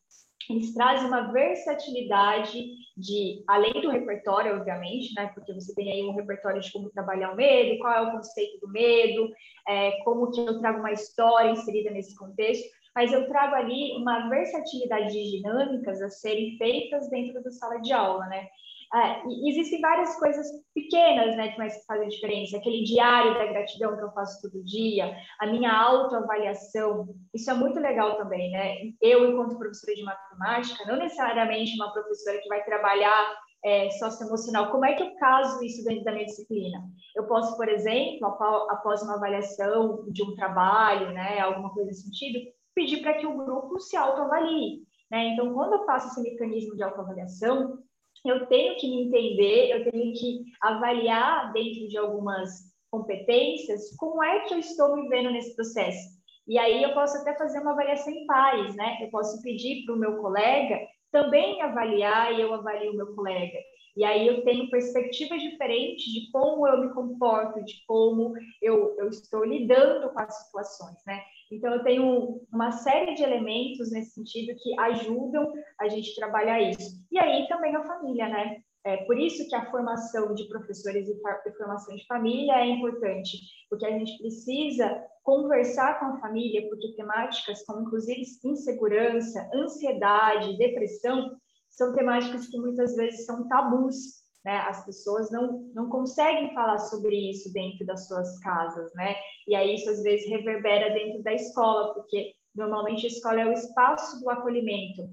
[0.50, 2.66] Eles trazem uma versatilidade
[2.98, 5.32] de, além do repertório, obviamente, né?
[5.34, 8.60] Porque você tem aí um repertório de como trabalhar o medo, qual é o conceito
[8.60, 9.30] do medo,
[9.68, 14.30] é, como que eu trago uma história inserida nesse contexto, mas eu trago ali uma
[14.30, 18.48] versatilidade de dinâmicas a serem feitas dentro da sala de aula, né?
[18.94, 22.58] É, existem várias coisas pequenas, né, que mais fazem diferença.
[22.58, 27.80] Aquele diário da gratidão que eu faço todo dia, a minha autoavaliação, isso é muito
[27.80, 28.76] legal também, né?
[29.02, 34.86] Eu, enquanto professora de matemática, não necessariamente uma professora que vai trabalhar é, socioemocional, como
[34.86, 36.84] é que eu caso isso dentro da minha disciplina?
[37.16, 42.40] Eu posso, por exemplo, após uma avaliação de um trabalho, né, alguma coisa nesse sentido,
[42.76, 44.82] pedir para que o grupo se autoavalie.
[45.10, 45.28] Né?
[45.30, 47.78] Então, quando eu faço esse mecanismo de autoavaliação,
[48.26, 54.42] eu tenho que me entender, eu tenho que avaliar dentro de algumas competências como é
[54.42, 56.22] que eu estou me vendo nesse processo.
[56.48, 58.98] E aí eu posso até fazer uma avaliação em pares, né?
[59.02, 60.80] Eu posso pedir para o meu colega
[61.12, 63.58] também avaliar e eu avalio o meu colega.
[63.96, 69.10] E aí eu tenho perspectivas diferentes de como eu me comporto, de como eu, eu
[69.10, 71.22] estou lidando com as situações, né?
[71.52, 77.04] Então eu tenho uma série de elementos nesse sentido que ajudam a gente trabalhar isso.
[77.12, 78.62] E aí também a família, né?
[78.84, 83.38] É por isso que a formação de professores e formação de família é importante,
[83.70, 91.38] porque a gente precisa conversar com a família, porque temáticas como inclusive insegurança, ansiedade, depressão
[91.72, 94.58] são temáticas que muitas vezes são tabus, né?
[94.60, 99.16] As pessoas não, não conseguem falar sobre isso dentro das suas casas, né?
[99.48, 103.54] E aí isso às vezes reverbera dentro da escola, porque normalmente a escola é o
[103.54, 105.10] espaço do acolhimento.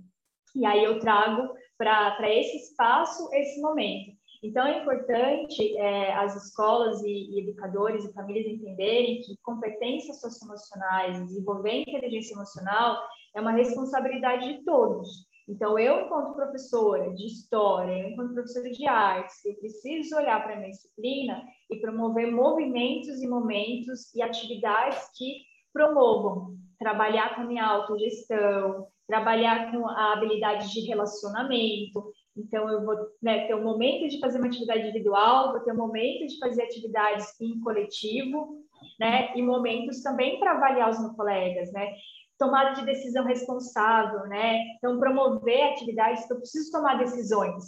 [0.54, 4.18] E aí eu trago para esse espaço esse momento.
[4.42, 11.24] Então, é importante é, as escolas e, e, educadores e famílias entenderem que competências socioemocionais,
[11.26, 13.02] desenvolver inteligência emocional
[13.34, 15.27] é uma responsabilidade de todos.
[15.48, 20.52] Então, eu, enquanto professora de história, eu, enquanto professora de artes, eu preciso olhar para
[20.52, 27.46] a minha disciplina e promover movimentos e momentos e atividades que promovam trabalhar com a
[27.46, 32.12] minha autogestão, trabalhar com a habilidade de relacionamento.
[32.37, 35.76] Então, eu vou né, ter um momento de fazer uma atividade individual, vou ter um
[35.76, 38.62] momento de fazer atividades em coletivo,
[39.00, 39.34] né?
[39.34, 41.94] E momentos também para avaliar os meus colegas, né?
[42.38, 44.64] Tomada de decisão responsável, né?
[44.77, 47.64] Então, promover atividades que eu preciso tomar decisões.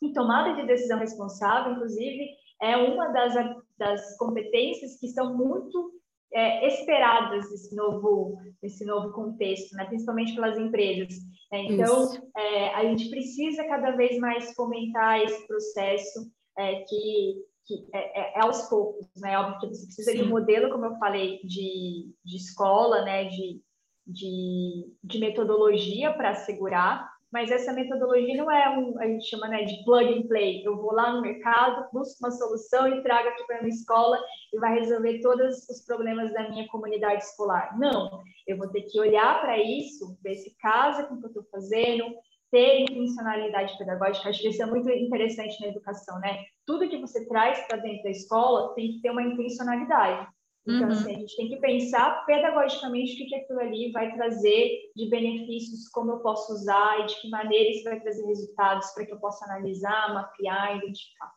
[0.00, 2.28] E tomada de decisão responsável, inclusive,
[2.62, 3.34] é uma das,
[3.76, 5.92] das competências que são muito
[6.32, 9.84] é, esperadas nesse novo, nesse novo contexto, né?
[9.86, 11.14] principalmente pelas empresas.
[11.50, 11.64] Né?
[11.64, 18.20] Então, é, a gente precisa cada vez mais fomentar esse processo é, que, que é,
[18.20, 19.38] é, é, aos poucos, né?
[19.38, 20.18] Óbvio que você precisa Sim.
[20.18, 23.24] de um modelo, como eu falei, de, de escola, né?
[23.24, 23.60] De,
[24.08, 29.62] de, de metodologia para assegurar, mas essa metodologia não é um, a gente chama né,
[29.64, 30.66] de plug and play.
[30.66, 34.18] Eu vou lá no mercado, busco uma solução e trago aqui para minha escola
[34.52, 37.78] e vai resolver todos os problemas da minha comunidade escolar.
[37.78, 41.28] Não, eu vou ter que olhar para isso, ver se casa com o que eu
[41.28, 42.04] estou fazendo,
[42.50, 44.30] ter intencionalidade pedagógica.
[44.30, 46.44] Acho que isso é muito interessante na educação, né?
[46.66, 50.26] Tudo que você traz para dentro da escola tem que ter uma intencionalidade.
[50.68, 50.92] Então, uhum.
[50.92, 55.08] assim, a gente tem que pensar pedagogicamente o que, que aquilo ali vai trazer de
[55.08, 59.12] benefícios, como eu posso usar e de que maneira isso vai trazer resultados para que
[59.12, 61.32] eu possa analisar, mapear, identificar.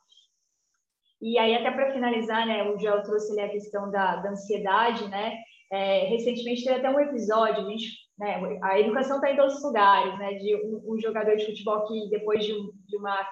[1.21, 5.07] E aí, até para finalizar, né, o Joel trouxe ali a questão da, da ansiedade,
[5.07, 5.37] né?
[5.71, 7.87] É, recentemente teve até um episódio, a gente,
[8.19, 10.33] né, a educação está em todos os lugares, né?
[10.33, 13.25] De um, um, jogador de futebol que depois de, um, de uma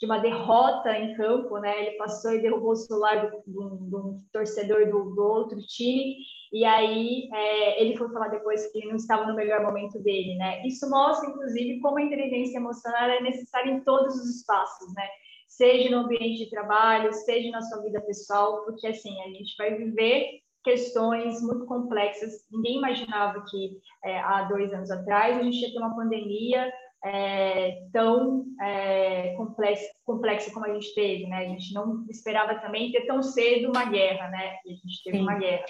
[0.00, 1.86] de uma derrota em campo, né?
[1.86, 6.16] Ele passou e derrubou o celular do, do torcedor do, do, outro time,
[6.52, 10.64] e aí é, ele foi falar depois que não estava no melhor momento dele, né?
[10.66, 15.06] Isso mostra, inclusive, como a inteligência emocional é necessária em todos os espaços, né?
[15.48, 19.74] Seja no ambiente de trabalho, seja na sua vida pessoal, porque assim, a gente vai
[19.74, 22.46] viver questões muito complexas.
[22.52, 26.70] Ninguém imaginava que é, há dois anos atrás a gente ia ter uma pandemia
[27.04, 31.38] é, tão é, complexa, complexa como a gente teve, né?
[31.38, 34.56] A gente não esperava também ter tão cedo uma guerra, né?
[34.66, 35.22] E a gente teve Sim.
[35.22, 35.64] uma guerra.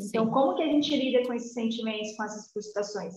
[0.00, 0.30] Então, Sim.
[0.30, 3.14] como que a gente lida com esses sentimentos, com essas frustrações?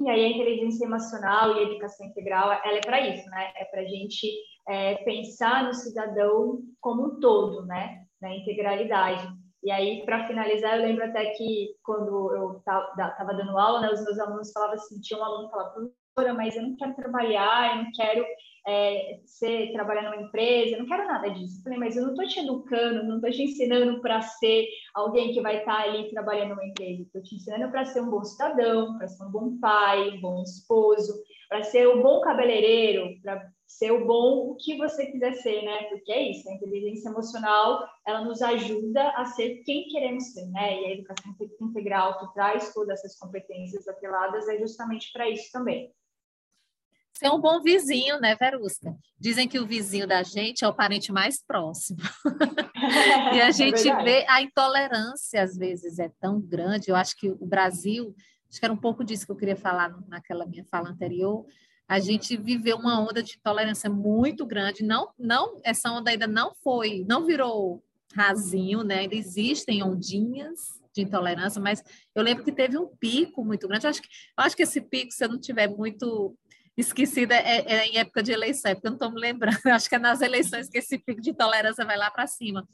[0.00, 3.52] E aí a inteligência emocional e a educação integral, ela é para isso, né?
[3.56, 4.28] É para a gente
[4.68, 8.04] é, pensar no cidadão como um todo, né?
[8.20, 9.26] Na integralidade.
[9.62, 14.02] E aí, para finalizar, eu lembro até que quando eu estava dando aula, né, os
[14.02, 15.88] meus alunos falavam assim, tinha um aluno que falava,
[16.34, 18.24] mas eu não quero trabalhar, eu não quero
[18.66, 21.58] é, ser, trabalhar numa empresa, eu não quero nada disso.
[21.58, 25.32] Eu falei, mas eu não estou te educando, não estou te ensinando para ser alguém
[25.32, 28.22] que vai estar tá ali trabalhando numa empresa, estou te ensinando para ser um bom
[28.22, 31.14] cidadão, para ser um bom pai, um bom esposo,
[31.48, 35.84] para ser um bom cabeleireiro, para ser o bom o que você quiser ser, né?
[35.84, 40.78] Porque é isso, a inteligência emocional, ela nos ajuda a ser quem queremos ser, né?
[40.78, 45.90] E a educação integral que traz todas essas competências atreladas é justamente para isso também
[47.14, 48.96] ser um bom vizinho, né, Verusca?
[49.18, 51.98] Dizem que o vizinho da gente é o parente mais próximo.
[53.34, 56.90] e a é gente é vê a intolerância, às vezes, é tão grande.
[56.90, 58.14] Eu acho que o Brasil,
[58.50, 61.46] acho que era um pouco disso que eu queria falar naquela minha fala anterior.
[61.88, 64.82] A gente viveu uma onda de intolerância muito grande.
[64.82, 67.82] Não, não, essa onda ainda não foi, não virou
[68.14, 69.00] rasinho, né?
[69.00, 71.82] Ainda existem ondinhas de intolerância, mas
[72.14, 73.86] eu lembro que teve um pico muito grande.
[73.86, 76.36] Eu acho que, eu acho que esse pico, se eu não tiver muito
[76.76, 79.88] esquecida é, é, em época de eleição, é porque eu não estou me lembrando, acho
[79.88, 82.66] que é nas eleições que esse pico de intolerância vai lá para cima.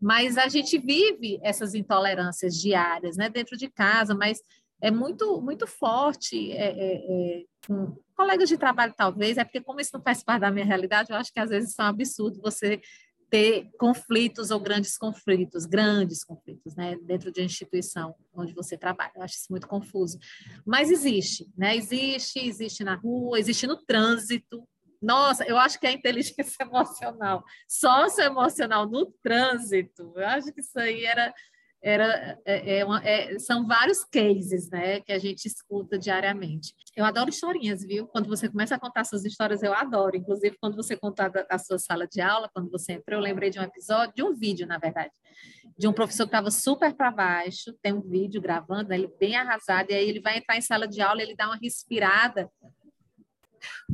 [0.00, 4.40] Mas a gente vive essas intolerâncias diárias, né, dentro de casa, mas
[4.80, 9.80] é muito, muito forte é, é, é, com colegas de trabalho, talvez, é porque como
[9.80, 12.40] isso não faz parte da minha realidade, eu acho que às vezes é um absurdo
[12.40, 12.80] você
[13.30, 19.12] ter conflitos ou grandes conflitos, grandes conflitos, né, dentro de uma instituição onde você trabalha.
[19.14, 20.18] Eu acho isso muito confuso.
[20.66, 21.76] Mas existe, né?
[21.76, 24.66] Existe, existe na rua, existe no trânsito.
[25.00, 30.12] Nossa, eu acho que é inteligência emocional, socioemocional no trânsito.
[30.16, 31.32] Eu acho que isso aí era
[31.82, 36.74] era, é, é uma, é, são vários cases né, que a gente escuta diariamente.
[36.94, 38.06] Eu adoro historinhas, viu?
[38.06, 40.16] Quando você começa a contar suas histórias, eu adoro.
[40.16, 43.58] Inclusive, quando você contar a sua sala de aula, quando você entrou, eu lembrei de
[43.58, 45.10] um episódio, de um vídeo, na verdade,
[45.78, 49.36] de um professor que estava super para baixo, tem um vídeo gravando, né, ele bem
[49.36, 52.50] arrasado, e aí ele vai entrar em sala de aula, ele dá uma respirada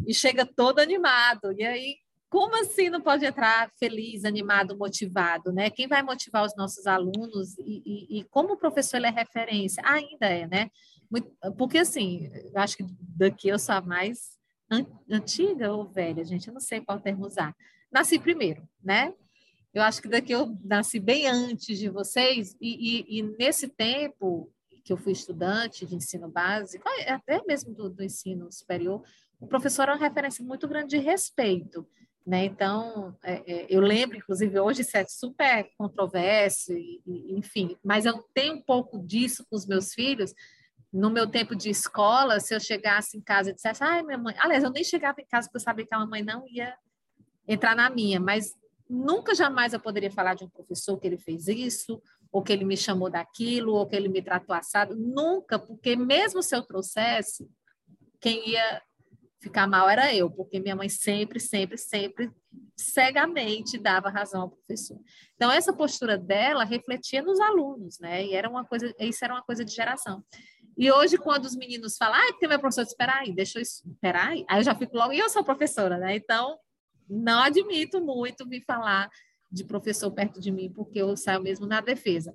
[0.07, 1.53] e chega todo animado.
[1.57, 1.97] E aí
[2.37, 5.71] como assim não pode entrar feliz, animado, motivado, né?
[5.71, 9.83] Quem vai motivar os nossos alunos e, e, e como o professor é referência?
[9.83, 10.71] Ainda é, né?
[11.57, 14.37] Porque assim, eu acho que daqui eu sou a mais
[15.11, 17.57] antiga ou velha, gente, eu não sei qual termo usar.
[17.91, 19.15] Nasci primeiro, né?
[19.73, 24.53] Eu acho que daqui eu nasci bem antes de vocês e, e, e nesse tempo
[24.85, 29.03] que eu fui estudante de ensino básico, até mesmo do, do ensino superior,
[29.41, 31.87] o professor era uma referência muito grande de respeito.
[32.27, 32.45] Né?
[32.45, 38.05] Então, é, é, eu lembro, inclusive, hoje isso é super controverso, e, e, enfim, mas
[38.05, 40.35] eu tenho um pouco disso com os meus filhos.
[40.93, 44.35] No meu tempo de escola, se eu chegasse em casa e dissesse, ai, minha mãe.
[44.39, 46.75] Aliás, eu nem chegava em casa porque eu sabia que a mamãe não ia
[47.47, 48.53] entrar na minha, mas
[48.89, 52.65] nunca jamais eu poderia falar de um professor que ele fez isso, ou que ele
[52.65, 54.97] me chamou daquilo, ou que ele me tratou assado.
[54.97, 57.49] Nunca, porque mesmo se eu trouxesse,
[58.21, 58.83] quem ia
[59.41, 62.31] ficar mal era eu, porque minha mãe sempre, sempre, sempre
[62.77, 64.99] cegamente dava razão ao professor.
[65.35, 68.25] Então essa postura dela refletia nos alunos, né?
[68.25, 70.23] E era uma coisa, isso era uma coisa de geração.
[70.77, 74.29] E hoje quando os meninos falam, ah, porque meu professor espera aí, deixa eu esperar
[74.29, 76.17] aí, aí eu já fico logo, e eu sou professora, né?
[76.17, 76.59] Então
[77.09, 79.09] não admito muito vir falar
[79.51, 82.35] de professor perto de mim, porque eu saio mesmo na defesa.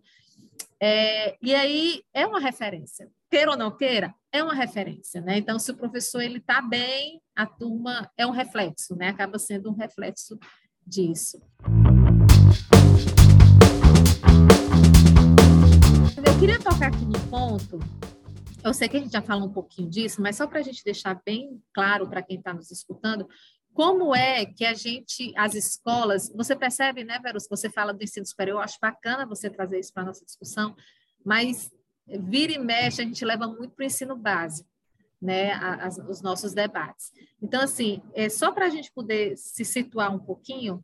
[0.80, 5.38] É, e aí é uma referência queira ou não queira, é uma referência, né?
[5.38, 9.10] Então, se o professor ele está bem, a turma é um reflexo, né?
[9.10, 10.40] Acaba sendo um reflexo
[10.88, 11.42] disso.
[16.26, 17.78] Eu queria tocar aqui no ponto.
[18.64, 20.84] Eu sei que a gente já falou um pouquinho disso, mas só para a gente
[20.84, 23.28] deixar bem claro para quem está nos escutando,
[23.74, 28.26] como é que a gente, as escolas, você percebe, né, Verus, você fala do ensino
[28.26, 30.76] superior, eu acho bacana você trazer isso para a nossa discussão,
[31.26, 31.72] mas
[32.20, 34.70] vira e mexe, a gente leva muito para o ensino básico,
[35.22, 35.52] né,
[36.10, 37.12] os nossos debates.
[37.42, 40.84] Então, assim, é só para a gente poder se situar um pouquinho,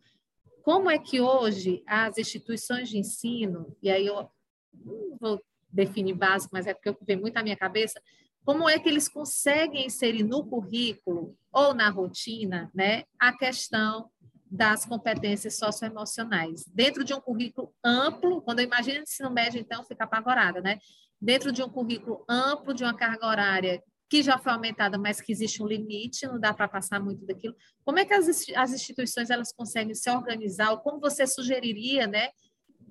[0.64, 4.30] como é que hoje as instituições de ensino, e aí eu
[4.74, 8.02] não vou definir básico, mas é porque vem muito à minha cabeça,
[8.46, 14.10] como é que eles conseguem inserir no currículo ou na rotina, né, a questão
[14.50, 16.64] das competências socioemocionais.
[16.68, 20.80] Dentro de um currículo amplo, quando eu imagino ensino médio, então, fica apavorada, né?
[21.22, 25.32] Dentro de um currículo amplo, de uma carga horária que já foi aumentada, mas que
[25.32, 27.56] existe um limite, não dá para passar muito daquilo.
[27.84, 30.72] Como é que as, as instituições elas conseguem se organizar?
[30.72, 32.30] Ou como você sugeriria, né?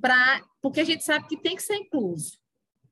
[0.00, 2.38] Pra, porque a gente sabe que tem que ser incluso.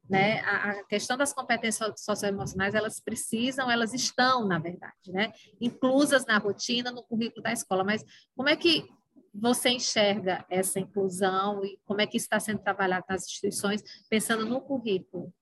[0.09, 0.41] Né?
[0.41, 5.33] A, a questão das competências socioemocionais, elas precisam, elas estão, na verdade, né?
[5.61, 7.85] inclusas na rotina, no currículo da escola.
[7.85, 8.03] Mas
[8.35, 8.89] como é que
[9.35, 14.61] você enxerga essa inclusão e como é que está sendo trabalhado nas instituições, pensando no
[14.61, 15.33] currículo?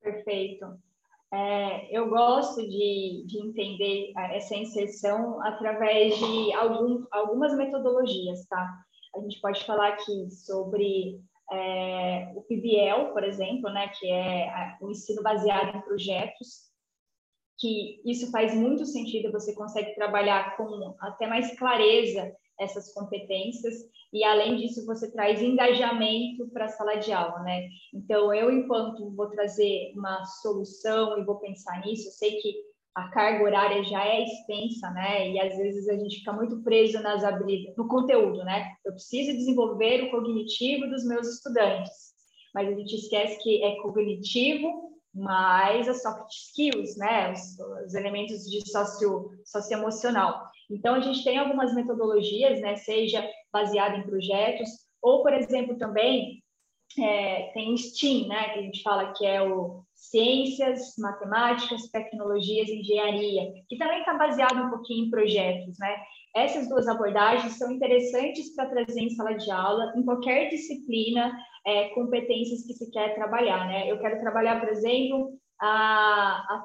[0.00, 0.64] Perfeito.
[1.32, 8.68] É, eu gosto de, de, entender essa inserção através de algum, algumas metodologias, tá?
[9.16, 14.90] A gente pode falar aqui sobre é, o PBL, por exemplo, né, que é o
[14.90, 16.70] ensino baseado em projetos,
[17.58, 23.74] que isso faz muito sentido, você consegue trabalhar com até mais clareza essas competências
[24.12, 27.68] e além disso você traz engajamento para a sala de aula, né?
[27.94, 33.08] Então eu enquanto vou trazer uma solução e vou pensar nisso, eu sei que a
[33.08, 35.30] carga horária já é extensa, né?
[35.30, 38.70] E às vezes a gente fica muito preso nas habilidades, no conteúdo, né?
[38.84, 42.12] Eu preciso desenvolver o cognitivo dos meus estudantes,
[42.54, 47.32] mas a gente esquece que é cognitivo mais as soft skills, né?
[47.32, 50.51] Os, os elementos de socio socioemocional.
[50.72, 54.70] Então, a gente tem algumas metodologias, né, seja baseada em projetos,
[55.00, 56.42] ou, por exemplo, também
[56.98, 62.80] é, tem STEAM, né, que a gente fala que é o Ciências, Matemáticas, Tecnologias e
[62.80, 65.96] Engenharia, que também está baseado um pouquinho em projetos, né?
[66.34, 71.32] Essas duas abordagens são interessantes para trazer em sala de aula, em qualquer disciplina,
[71.64, 73.88] é, competências que se quer trabalhar, né?
[73.88, 76.64] Eu quero trabalhar, por exemplo, a, a,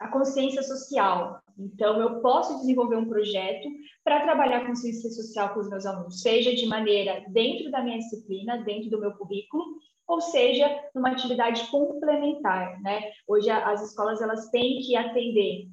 [0.00, 1.40] a consciência social.
[1.60, 3.68] Então, eu posso desenvolver um projeto
[4.02, 8.58] para trabalhar consciência social com os meus alunos, seja de maneira dentro da minha disciplina,
[8.64, 9.64] dentro do meu currículo,
[10.08, 13.12] ou seja, numa atividade complementar, né?
[13.28, 15.68] Hoje as escolas elas têm que atender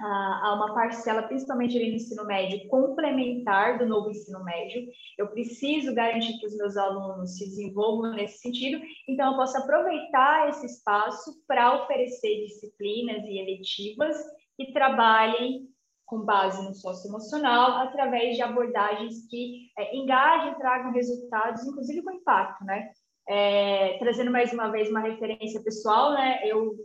[0.00, 4.86] a, uma parcela, principalmente no ensino médio, complementar do novo ensino médio.
[5.16, 10.48] Eu preciso garantir que os meus alunos se desenvolvam nesse sentido, então eu posso aproveitar
[10.48, 14.16] esse espaço para oferecer disciplinas e eletivas
[14.56, 15.66] que trabalhem
[16.04, 22.64] com base no socioemocional, através de abordagens que é, engajem, tragam resultados, inclusive com impacto,
[22.64, 22.90] né?
[23.28, 26.40] É, trazendo mais uma vez uma referência pessoal, né?
[26.44, 26.76] Eu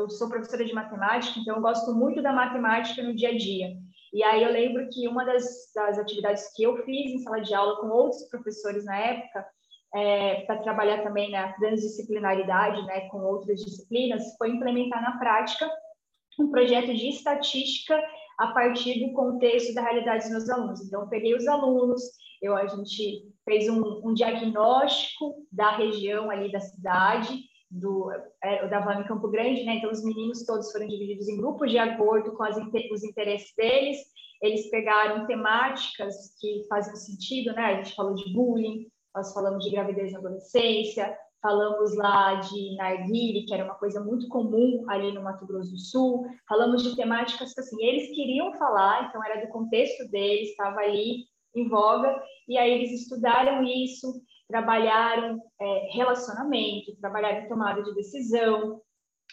[0.00, 3.76] eu sou professora de matemática, então eu gosto muito da matemática no dia a dia.
[4.12, 7.54] E aí eu lembro que uma das, das atividades que eu fiz em sala de
[7.54, 9.46] aula com outros professores na época,
[9.94, 15.70] é, para trabalhar também na transdisciplinaridade, né, com outras disciplinas, foi implementar na prática
[16.40, 18.00] um projeto de estatística
[18.38, 20.80] a partir do contexto da realidade dos meus alunos.
[20.80, 22.02] Então, peguei os alunos,
[22.40, 28.10] eu, a gente fez um, um diagnóstico da região ali da cidade, do
[28.42, 29.76] é, eu dava em Campo Grande, né?
[29.76, 33.98] Então os meninos todos foram divididos em grupos de acordo com as, os interesses deles.
[34.42, 37.62] Eles pegaram temáticas que fazem sentido, né?
[37.62, 43.44] A gente falou de bullying, nós falamos de gravidez na adolescência, falamos lá de narguile,
[43.46, 47.54] que era uma coisa muito comum ali no Mato Grosso do Sul, falamos de temáticas
[47.54, 51.24] que assim, eles queriam falar, então era do contexto deles, estava ali
[51.54, 58.80] em voga, e aí eles estudaram isso, trabalharam é, relacionamento, trabalharam tomada de decisão,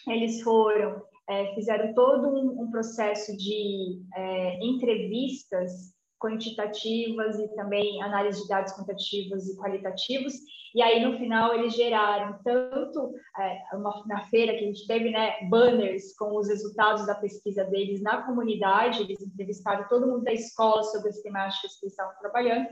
[0.06, 8.42] eles foram, é, fizeram todo um, um processo de é, entrevistas quantitativas e também análise
[8.42, 10.34] de dados quantitativos e qualitativos,
[10.74, 15.10] e aí no final eles geraram tanto é, uma, na feira que a gente teve,
[15.10, 20.32] né, banners com os resultados da pesquisa deles na comunidade, eles entrevistaram todo mundo da
[20.32, 22.68] escola sobre as temáticas que eles estavam trabalhando,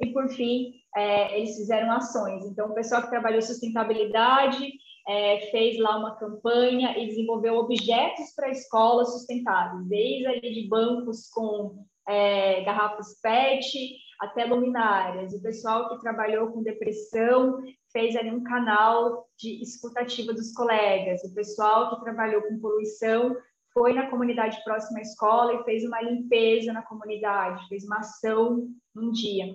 [0.00, 2.44] e, por fim, é, eles fizeram ações.
[2.44, 4.72] Então, o pessoal que trabalhou sustentabilidade
[5.08, 10.68] é, fez lá uma campanha e desenvolveu objetos para a escola sustentáveis, desde ali de
[10.68, 15.32] bancos com é, garrafas PET até luminárias.
[15.32, 21.22] O pessoal que trabalhou com depressão fez ali um canal de escutativa dos colegas.
[21.24, 23.36] O pessoal que trabalhou com poluição
[23.72, 28.68] foi na comunidade próxima à escola e fez uma limpeza na comunidade, fez uma ação
[28.96, 29.54] um dia.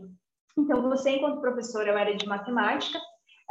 [0.57, 2.99] Então, você, enquanto professora, eu era de matemática,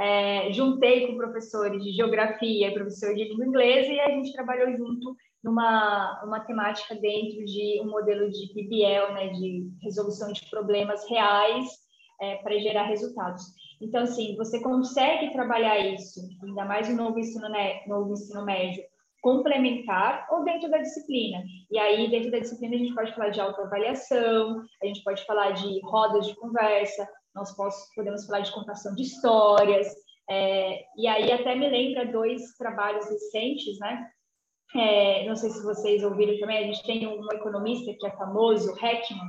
[0.01, 4.75] é, juntei com professores de geografia e professor de língua inglesa e a gente trabalhou
[4.77, 11.09] junto numa uma temática dentro de um modelo de PBL, né, de resolução de problemas
[11.09, 11.67] reais
[12.21, 13.43] é, para gerar resultados.
[13.81, 18.83] Então, assim, você consegue trabalhar isso, ainda mais no novo ensino, né, novo ensino médio,
[19.21, 21.43] complementar ou dentro da disciplina.
[21.71, 25.51] E aí, dentro da disciplina, a gente pode falar de autoavaliação, a gente pode falar
[25.53, 27.55] de rodas de conversa, nós
[27.95, 29.89] podemos falar de contação de histórias,
[30.31, 34.09] é, e aí até me lembra dois trabalhos recentes, né?
[34.75, 38.73] É, não sei se vocês ouviram também, a gente tem um economista que é famoso,
[38.83, 39.21] Heckman,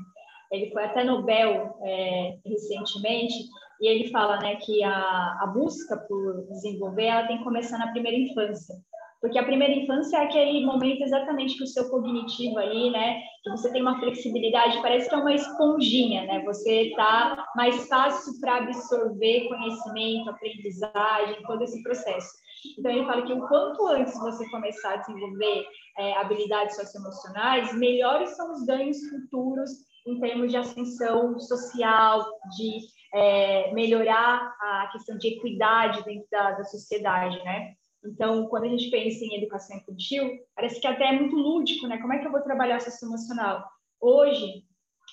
[0.52, 3.34] ele foi até Nobel é, recentemente,
[3.82, 7.92] e ele fala né, que a, a busca por desenvolver ela tem que começar na
[7.92, 8.76] primeira infância.
[9.20, 13.50] Porque a primeira infância é aquele momento exatamente que o seu cognitivo ali, né, que
[13.50, 18.58] você tem uma flexibilidade, parece que é uma esponjinha, né, você tá mais fácil para
[18.58, 22.43] absorver conhecimento, aprendizagem, todo esse processo.
[22.78, 25.66] Então, ele fala que o quanto antes você começar a desenvolver
[25.98, 29.70] é, habilidades socioemocionais, melhores são os ganhos futuros
[30.06, 32.26] em termos de ascensão social,
[32.58, 32.80] de
[33.14, 37.74] é, melhorar a questão de equidade dentro da, da sociedade, né?
[38.06, 41.98] Então, quando a gente pensa em educação infantil, parece que até é muito lúdico, né?
[42.00, 43.64] Como é que eu vou trabalhar a emocional?
[44.02, 44.64] Hoje,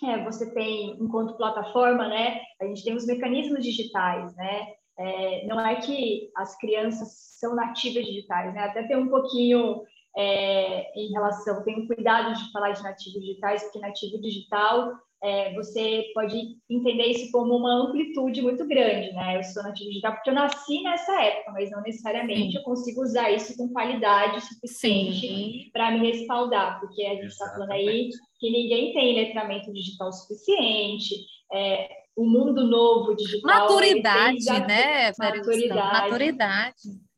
[0.04, 2.40] é, você tem, enquanto plataforma, né?
[2.60, 4.66] A gente tem os mecanismos digitais, né?
[5.00, 8.64] É, não é que as crianças são nativas digitais, né?
[8.64, 9.82] Até tem um pouquinho
[10.14, 14.92] é, em relação, um cuidado de falar de nativos digitais, porque nativo digital
[15.22, 19.36] é, você pode entender isso como uma amplitude muito grande, né?
[19.36, 22.58] Eu sou nativa digital porque eu nasci nessa época, mas não necessariamente Sim.
[22.58, 27.72] eu consigo usar isso com qualidade suficiente para me respaldar, porque a gente está falando
[27.72, 31.14] aí que ninguém tem letramento digital suficiente,
[31.52, 33.62] é, o mundo novo digital.
[33.62, 36.10] Maturidade, né, Maturidade.
[36.10, 37.10] Maturidade.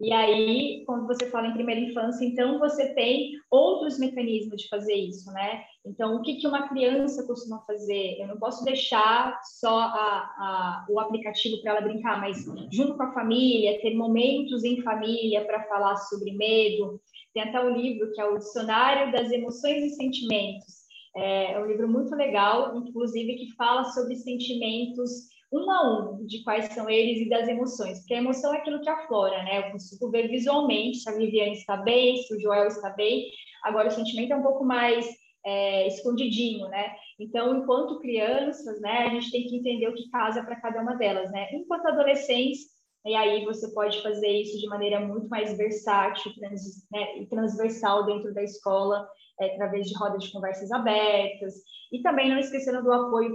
[0.00, 4.94] E aí, quando você fala em primeira infância, então você tem outros mecanismos de fazer
[4.94, 5.64] isso, né?
[5.84, 8.20] Então, o que, que uma criança costuma fazer?
[8.20, 13.02] Eu não posso deixar só a, a, o aplicativo para ela brincar, mas junto com
[13.02, 17.00] a família, ter momentos em família para falar sobre medo.
[17.34, 20.77] Tem até um livro que é o Dicionário das Emoções e Sentimentos.
[21.18, 26.42] É, é um livro muito legal, inclusive, que fala sobre sentimentos um a um de
[26.44, 29.58] quais são eles e das emoções, porque a emoção é aquilo que aflora, né?
[29.58, 33.30] Eu consigo ver visualmente se a Viviane está bem, se o Joel está bem.
[33.64, 35.08] Agora, o sentimento é um pouco mais
[35.44, 36.94] é, escondidinho, né?
[37.18, 40.94] Então, enquanto crianças, né, a gente tem que entender o que casa para cada uma
[40.94, 41.48] delas, né?
[41.52, 42.66] Enquanto adolescentes,
[43.06, 48.04] e aí você pode fazer isso de maneira muito mais versátil trans, né, e transversal
[48.04, 49.08] dentro da escola,
[49.40, 51.54] é, através de rodas de conversas abertas,
[51.92, 53.34] e também não esquecendo do apoio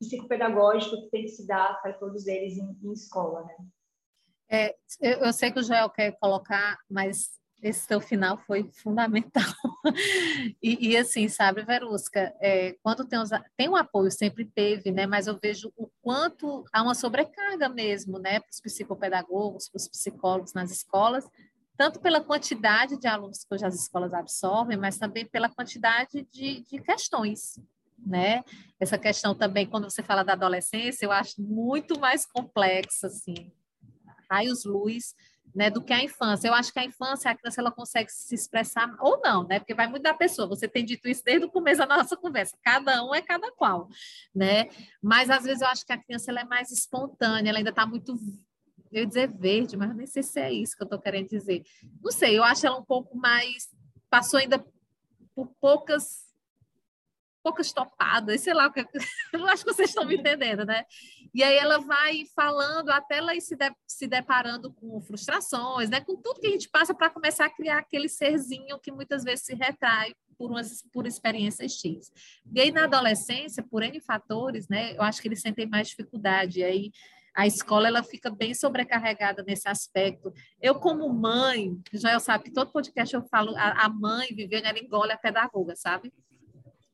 [0.00, 3.54] psicopedagógico que tem que se dar para todos eles em, em escola, né?
[4.48, 9.42] É, eu, eu, sei que o Joel quer colocar, mas esse teu final foi fundamental.
[10.62, 15.06] e, e, assim, sabe, Verusca, é, quando tem, os, tem um apoio, sempre teve, né?
[15.06, 18.38] Mas eu vejo o quanto há uma sobrecarga mesmo, né?
[18.38, 21.28] Para os psicopedagogos, para os psicólogos nas escolas,
[21.76, 26.60] tanto pela quantidade de alunos que hoje as escolas absorvem, mas também pela quantidade de,
[26.60, 27.60] de questões,
[27.98, 28.42] né?
[28.80, 33.52] Essa questão também, quando você fala da adolescência, eu acho muito mais complexa, assim,
[34.30, 35.14] raios-luz,
[35.54, 36.48] né, do que a infância.
[36.48, 39.74] Eu acho que a infância, a criança, ela consegue se expressar, ou não, né, porque
[39.74, 40.46] vai muito da pessoa.
[40.48, 42.56] Você tem dito isso desde o começo da nossa conversa.
[42.62, 43.88] Cada um é cada qual,
[44.34, 44.68] né?
[45.02, 47.86] Mas, às vezes, eu acho que a criança, ela é mais espontânea, ela ainda está
[47.86, 48.14] muito
[48.92, 51.64] eu ia dizer verde, mas nem sei se é isso que eu estou querendo dizer.
[52.02, 53.68] Não sei, eu acho ela um pouco mais.
[54.08, 54.64] Passou ainda
[55.34, 56.26] por poucas
[57.46, 58.68] poucas topadas, sei lá,
[59.32, 60.84] eu acho que vocês estão me entendendo, né?
[61.32, 66.00] E aí ela vai falando até ela ir se, de, se deparando com frustrações, né?
[66.00, 69.44] Com tudo que a gente passa para começar a criar aquele serzinho que muitas vezes
[69.44, 72.10] se retrai por, umas, por experiências X.
[72.52, 74.96] E aí na adolescência, por N fatores, né?
[74.96, 76.58] Eu acho que eles sentem mais dificuldade.
[76.58, 76.90] E aí
[77.36, 80.32] a escola ela fica bem sobrecarregada nesse aspecto.
[80.60, 84.66] Eu, como mãe, já eu sabe que todo podcast eu falo, a, a mãe, Viviane,
[84.66, 86.10] ela engole a pedagoga, sabe?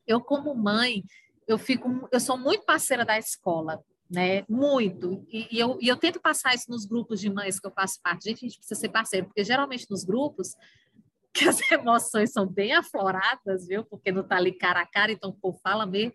[0.05, 1.05] Eu, como mãe,
[1.47, 3.81] eu fico, eu sou muito parceira da escola,
[4.11, 4.45] né?
[4.49, 5.25] Muito.
[5.29, 8.01] E, e, eu, e eu tento passar isso nos grupos de mães que eu faço
[8.03, 8.25] parte.
[8.25, 10.57] Gente, a gente precisa ser parceiro, porque geralmente nos grupos
[11.33, 13.85] que as emoções são bem afloradas, viu?
[13.85, 16.13] Porque não está ali cara a cara, então o povo fala mesmo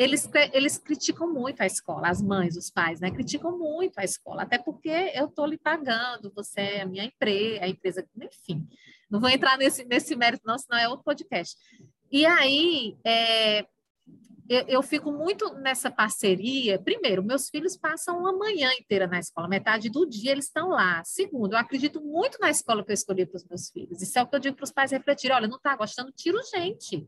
[0.00, 3.10] eles, eles criticam muito a escola, as mães, os pais, né?
[3.10, 7.64] Criticam muito a escola, até porque eu estou lhe pagando, você é a minha empresa,
[7.64, 8.66] a empresa, enfim.
[9.10, 11.54] Não vou entrar nesse, nesse mérito, não, senão é outro podcast.
[12.10, 13.66] E aí, é,
[14.48, 16.78] eu, eu, fico muito nessa parceria.
[16.78, 21.04] Primeiro, meus filhos passam uma manhã inteira na escola, metade do dia eles estão lá.
[21.04, 24.00] Segundo, eu acredito muito na escola que eu escolhi para os meus filhos.
[24.00, 26.38] Isso é o que eu digo para os pais refletirem: olha, não está gostando, tira
[26.54, 27.06] gente.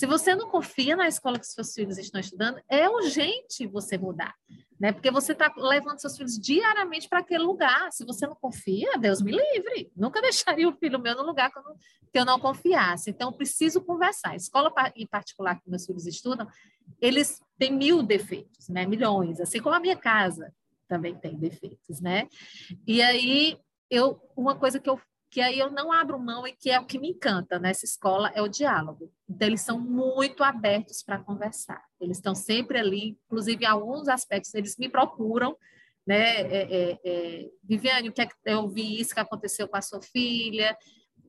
[0.00, 4.34] Se você não confia na escola que seus filhos estão estudando, é urgente você mudar,
[4.80, 4.92] né?
[4.92, 7.92] Porque você está levando seus filhos diariamente para aquele lugar.
[7.92, 9.92] Se você não confia, Deus me livre.
[9.94, 13.10] Nunca deixaria o filho meu no lugar que eu não, que eu não confiasse.
[13.10, 14.30] Então, preciso conversar.
[14.30, 16.48] A escola em particular que meus filhos estudam,
[16.98, 18.86] eles têm mil defeitos, né?
[18.86, 20.50] Milhões, assim como a minha casa
[20.88, 22.26] também tem defeitos, né?
[22.86, 23.58] E aí,
[23.90, 24.98] eu, uma coisa que eu
[25.30, 28.32] que aí eu não abro mão e que é o que me encanta nessa escola
[28.34, 29.12] é o diálogo.
[29.28, 31.82] Então eles são muito abertos para conversar.
[32.00, 35.56] Eles estão sempre ali, inclusive em alguns aspectos eles me procuram,
[36.04, 36.40] né?
[36.40, 39.82] É, é, é, Viviane, o que é que eu vi isso que aconteceu com a
[39.82, 40.76] sua filha?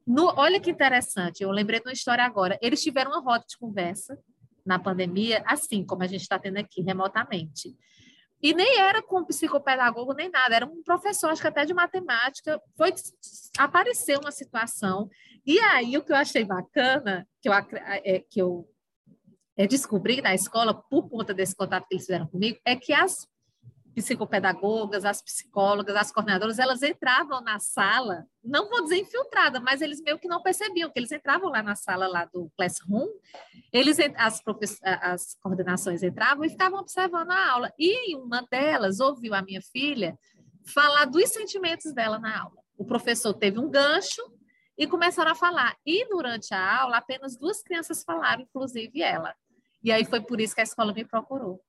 [0.05, 2.57] No, olha que interessante, eu lembrei de uma história agora.
[2.59, 4.17] Eles tiveram uma roda de conversa
[4.65, 7.75] na pandemia, assim como a gente está tendo aqui remotamente.
[8.41, 12.59] E nem era com psicopedagogo nem nada, era um professor, acho que até de matemática.
[12.75, 12.93] Foi
[13.57, 15.09] apareceu uma situação.
[15.45, 18.67] E aí o que eu achei bacana, que eu, é, que eu
[19.57, 23.27] é, descobri na escola, por conta desse contato que eles fizeram comigo, é que as
[23.93, 30.01] psicopedagogas, as psicólogas, as coordenadoras, elas entravam na sala, não vou dizer infiltrada, mas eles
[30.01, 33.07] meio que não percebiam que eles entravam lá na sala lá do classroom,
[33.71, 34.41] eles as,
[34.83, 37.73] as coordenações entravam e ficavam observando a aula.
[37.77, 40.17] E uma delas ouviu a minha filha
[40.65, 42.61] falar dos sentimentos dela na aula.
[42.77, 44.21] O professor teve um gancho
[44.77, 45.75] e começaram a falar.
[45.85, 49.35] E durante a aula, apenas duas crianças falaram, inclusive ela.
[49.83, 51.61] E aí foi por isso que a escola me procurou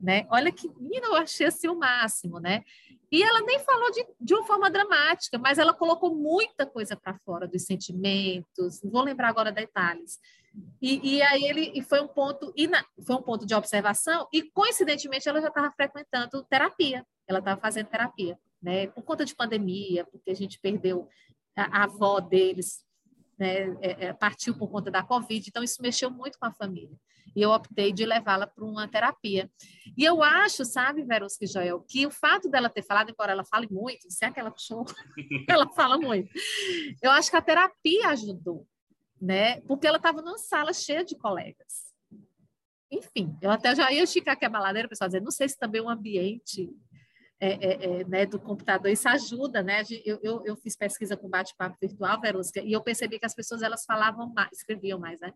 [0.00, 0.26] né?
[0.30, 2.64] Olha que menina, eu achei assim o máximo, né?
[3.12, 7.18] E ela nem falou de, de uma forma dramática, mas ela colocou muita coisa para
[7.18, 10.18] fora dos sentimentos, vou lembrar agora detalhes,
[10.80, 12.52] E, e aí ele e foi um ponto
[13.04, 17.88] foi um ponto de observação e coincidentemente ela já estava frequentando terapia, ela estava fazendo
[17.88, 18.86] terapia, né?
[18.88, 21.08] Por conta de pandemia, porque a gente perdeu
[21.56, 22.84] a, a avó deles,
[23.40, 23.74] né?
[23.80, 26.94] É, é, partiu por conta da Covid, então isso mexeu muito com a família.
[27.34, 29.50] E eu optei de levá-la para uma terapia.
[29.96, 33.66] E eu acho, sabe, Verusca Joel, que o fato dela ter falado, embora ela fale
[33.70, 34.84] muito, se é que ela puxou,
[35.48, 36.30] ela fala muito.
[37.00, 38.66] Eu acho que a terapia ajudou,
[39.20, 39.60] né?
[39.62, 41.90] Porque ela estava numa sala cheia de colegas.
[42.90, 45.80] Enfim, eu até já ia esticar aqui a baladeira, pessoal dizer, não sei se também
[45.80, 46.68] o ambiente
[47.40, 49.82] é, é, é, né, do computador, isso ajuda, né?
[50.04, 53.62] Eu, eu, eu fiz pesquisa com bate-papo virtual, Verusca, e eu percebi que as pessoas
[53.62, 55.32] elas falavam mais, escreviam mais, né?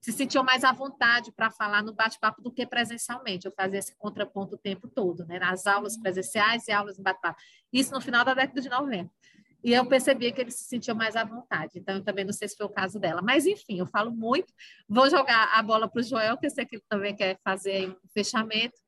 [0.00, 3.46] Se sentiam mais à vontade para falar no bate-papo do que presencialmente.
[3.46, 5.38] Eu fazia esse contraponto o tempo todo, né?
[5.38, 7.40] Nas aulas presenciais e aulas no bate-papo.
[7.72, 9.10] Isso no final da década de 90.
[9.64, 11.78] E eu percebi que eles se sentiam mais à vontade.
[11.78, 13.20] Então, eu também não sei se foi o caso dela.
[13.20, 14.52] Mas, enfim, eu falo muito.
[14.88, 17.88] Vou jogar a bola para o Joel, que eu sei que ele também quer fazer
[17.88, 18.78] um fechamento.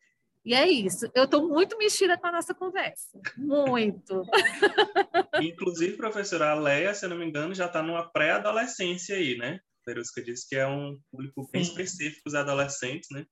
[0.45, 1.11] E é isso.
[1.15, 3.09] Eu estou muito mexida com a nossa conversa.
[3.37, 4.23] Muito.
[5.43, 9.61] Inclusive, professora, a Leia, se eu não me engano, já está numa pré-adolescência aí, né?
[9.87, 11.71] Verusca disse que é um público bem Sim.
[11.71, 13.25] específico, os adolescentes, né?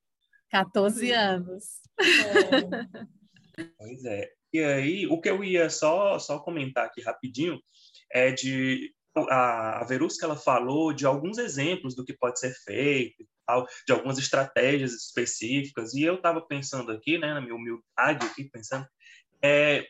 [0.50, 1.64] 14 anos.
[2.00, 3.66] É.
[3.78, 4.30] Pois é.
[4.52, 7.60] E aí, o que eu ia só, só comentar aqui rapidinho
[8.12, 8.94] é de
[9.30, 13.26] a, a Verusca ela falou de alguns exemplos do que pode ser feito,
[13.86, 18.86] de algumas estratégias específicas, e eu estava pensando aqui, né, na minha humildade aqui, pensando,
[19.42, 19.86] é,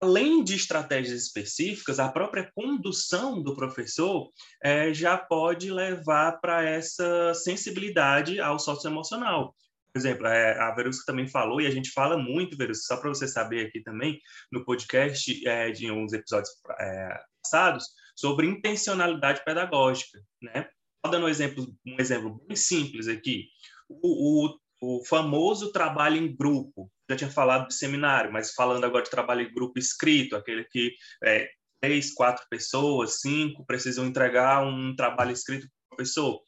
[0.00, 4.30] além de estratégias específicas, a própria condução do professor
[4.62, 9.54] é, já pode levar para essa sensibilidade ao socioemocional.
[9.92, 13.10] Por exemplo, é, a Verusca também falou, e a gente fala muito, Verusca, só para
[13.10, 14.20] você saber aqui também,
[14.50, 17.86] no podcast é, de uns episódios é, passados,
[18.22, 20.68] sobre intencionalidade pedagógica, né?
[21.04, 23.48] Dando um exemplo, um exemplo bem simples aqui,
[23.88, 29.02] o, o, o famoso trabalho em grupo, já tinha falado de seminário, mas falando agora
[29.02, 30.94] de trabalho em grupo escrito, aquele que
[31.24, 31.50] é,
[31.80, 36.40] três, quatro pessoas, cinco precisam entregar um trabalho escrito para o professor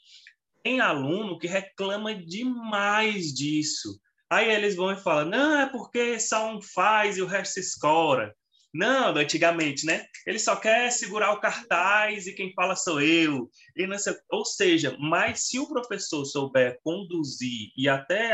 [0.65, 4.01] tem aluno que reclama demais disso.
[4.31, 7.61] Aí eles vão e falam, não, é porque só um faz e o resto se
[7.61, 8.35] escora.
[8.75, 10.05] Não, antigamente, né?
[10.27, 13.49] Ele só quer segurar o cartaz e quem fala sou eu.
[13.77, 14.17] E não sei...
[14.29, 18.33] Ou seja, mas se o professor souber conduzir e até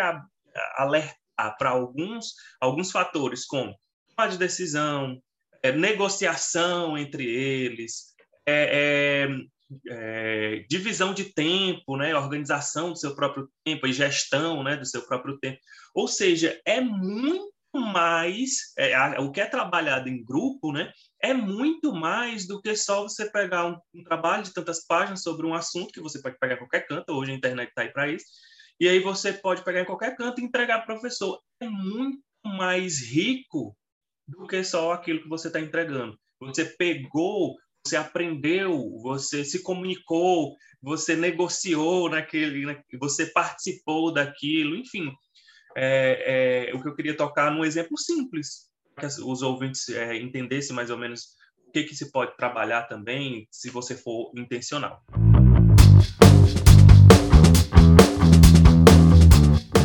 [0.79, 3.79] alertar para alguns, alguns fatores, como
[4.17, 5.21] tomada de decisão,
[5.63, 8.15] é, negociação entre eles,
[8.47, 14.79] é, é, é, divisão de tempo, né, organização do seu próprio tempo e gestão né,
[14.79, 15.59] do seu próprio tempo.
[15.95, 20.93] Ou seja, é muito mais, é, a, o que é trabalhado em grupo, né,
[21.23, 25.47] é muito mais do que só você pegar um, um, trabalho de tantas páginas sobre
[25.47, 28.25] um assunto que você pode pegar qualquer canto, hoje a internet está aí para isso,
[28.81, 31.39] e aí você pode pegar em qualquer canto e entregar para o professor.
[31.61, 33.77] É muito mais rico
[34.27, 36.19] do que só aquilo que você está entregando.
[36.41, 45.11] Você pegou você aprendeu, você se comunicou, você negociou naquele, você participou daquilo, enfim.
[45.77, 50.17] É, é, o que eu queria tocar num exemplo simples, para que os ouvintes é,
[50.17, 55.03] entendessem mais ou menos o que, que se pode trabalhar também, se você for intencional.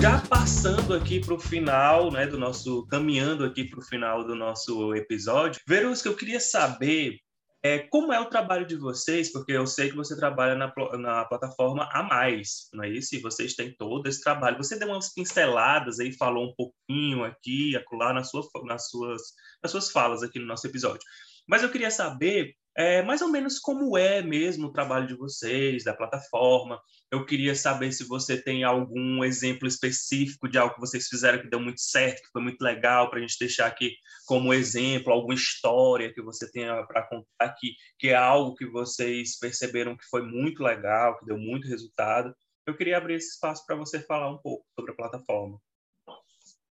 [0.01, 4.35] Já passando aqui para o final, né, do nosso, caminhando aqui para o final do
[4.35, 7.19] nosso episódio, Verusca, eu queria saber
[7.65, 9.31] é, como é o trabalho de vocês?
[9.31, 13.15] Porque eu sei que você trabalha na, na plataforma a mais, não é isso?
[13.15, 14.57] E vocês têm todo esse trabalho.
[14.57, 19.21] Você deu umas pinceladas aí, falou um pouquinho aqui, acolá nas, sua, nas, suas,
[19.63, 21.01] nas suas falas aqui no nosso episódio.
[21.47, 25.83] Mas eu queria saber é, mais ou menos como é mesmo o trabalho de vocês,
[25.83, 26.81] da plataforma.
[27.09, 31.49] Eu queria saber se você tem algum exemplo específico de algo que vocês fizeram que
[31.49, 33.95] deu muito certo, que foi muito legal, para a gente deixar aqui
[34.25, 39.39] como exemplo, alguma história que você tenha para contar aqui, que é algo que vocês
[39.39, 42.35] perceberam que foi muito legal, que deu muito resultado.
[42.67, 45.57] Eu queria abrir esse espaço para você falar um pouco sobre a plataforma.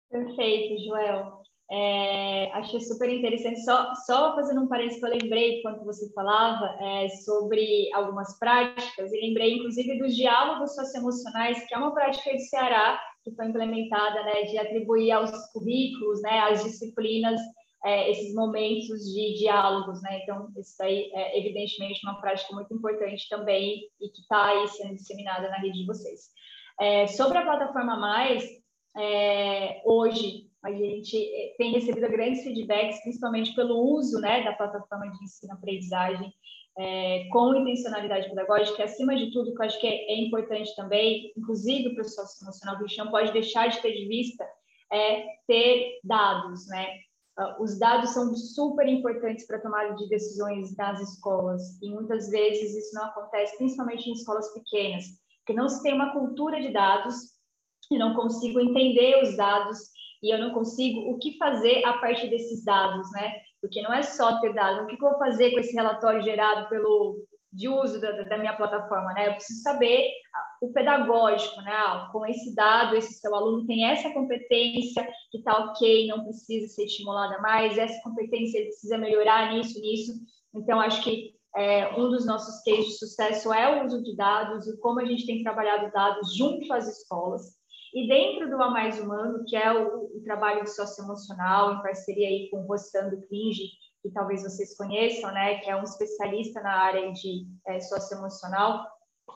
[0.10, 1.42] Perfeito, Joel.
[1.72, 3.64] É, achei super interessante.
[3.64, 9.12] Só, só fazendo um parênteses que eu lembrei quando você falava é, sobre algumas práticas,
[9.12, 14.24] e lembrei inclusive dos diálogos socioemocionais, que é uma prática de Ceará que foi implementada,
[14.24, 17.40] né, de atribuir aos currículos, né, às disciplinas,
[17.84, 20.20] é, esses momentos de diálogos, né?
[20.24, 24.96] Então, isso daí é evidentemente uma prática muito importante também e que está aí sendo
[24.96, 26.30] disseminada na rede de vocês.
[26.80, 28.44] É, sobre a plataforma Mais,
[28.98, 35.10] é, hoje a gente eh, tem recebido grandes feedbacks, principalmente pelo uso né, da plataforma
[35.10, 36.34] de ensino-aprendizagem
[36.80, 41.34] é, com intencionalidade pedagógica, acima de tudo, que eu acho que é, é importante também,
[41.38, 44.48] inclusive o processo emocional, gente não pode deixar de ter de vista,
[44.92, 46.88] é ter dados, né?
[47.38, 52.30] Ah, os dados são super importantes para a tomada de decisões nas escolas, e muitas
[52.30, 55.06] vezes isso não acontece, principalmente em escolas pequenas,
[55.46, 57.38] que não se tem uma cultura de dados,
[57.92, 59.80] e não consigo entender os dados,
[60.22, 63.34] e eu não consigo o que fazer a partir desses dados, né?
[63.62, 66.70] Porque não é só ter dados, o que eu vou fazer com esse relatório gerado
[66.70, 67.18] pelo
[67.52, 69.28] de uso da, da minha plataforma, né?
[69.28, 70.12] Eu preciso saber
[70.62, 71.72] o pedagógico, né?
[71.72, 76.68] Ah, com esse dado, esse seu aluno tem essa competência que está ok, não precisa
[76.68, 80.14] ser estimulada mais, essa competência precisa melhorar nisso, nisso.
[80.54, 84.68] Então, acho que é, um dos nossos cases de sucesso é o uso de dados
[84.68, 87.59] e como a gente tem trabalhado dados junto às escolas.
[87.94, 92.28] E dentro do A Mais Humano, que é o, o trabalho de socioemocional, em parceria
[92.28, 93.64] aí com o Rostando Cringe,
[94.02, 98.86] que talvez vocês conheçam, né, que é um especialista na área de é, socioemocional,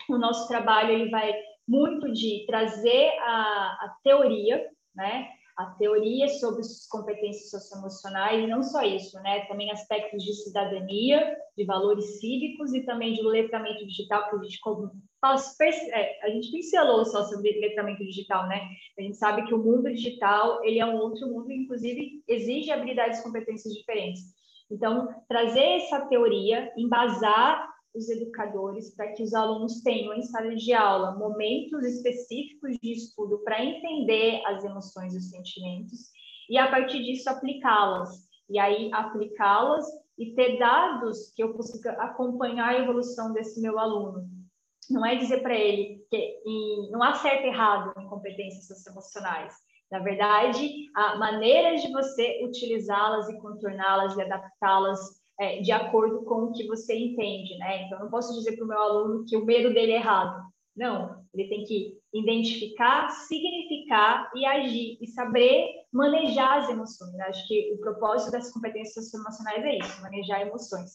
[0.10, 1.34] o nosso trabalho ele vai
[1.68, 8.64] muito de trazer a, a teoria, né, a teoria sobre as competências socioemocionais, e não
[8.64, 9.46] só isso, né?
[9.46, 14.60] Também aspectos de cidadania, de valores cívicos e também de letramento digital, que a gente
[15.92, 18.62] é, a gente pincelou só sobre letramento digital, né?
[18.98, 23.20] A gente sabe que o mundo digital, ele é um outro mundo, inclusive exige habilidades
[23.20, 24.22] e competências diferentes.
[24.72, 30.74] Então, trazer essa teoria, embasar os educadores para que os alunos tenham em sala de
[30.74, 36.12] aula momentos específicos de estudo para entender as emoções e os sentimentos
[36.50, 39.86] e a partir disso aplicá-las e aí aplicá-las
[40.18, 44.28] e ter dados que eu consiga acompanhar a evolução desse meu aluno.
[44.90, 46.44] Não é dizer para ele que
[46.92, 49.54] não há certo e errado em competências socioemocionais.
[49.92, 55.00] Na verdade, há maneiras de você utilizá-las e contorná-las e adaptá-las
[55.40, 57.86] é, de acordo com o que você entende, né?
[57.86, 60.44] Então, não posso dizer para o meu aluno que o medo dele é errado.
[60.76, 67.14] Não, ele tem que identificar, significar e agir e saber manejar as emoções.
[67.22, 70.92] Acho que o propósito das competências emocionais é isso, manejar emoções.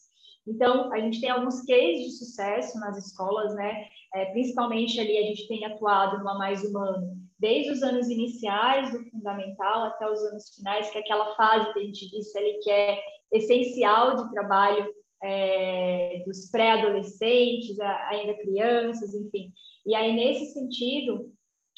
[0.46, 3.84] Então, a gente tem alguns cases de sucesso nas escolas, né?
[4.14, 8.92] É, principalmente ali a gente tem atuado no A Mais Humano, desde os anos iniciais
[8.92, 12.58] do fundamental até os anos finais, que é aquela fase que a gente disse ali
[12.62, 13.00] que é
[13.32, 19.52] essencial de trabalho é, dos pré-adolescentes, ainda crianças, enfim.
[19.86, 21.32] E aí, nesse sentido,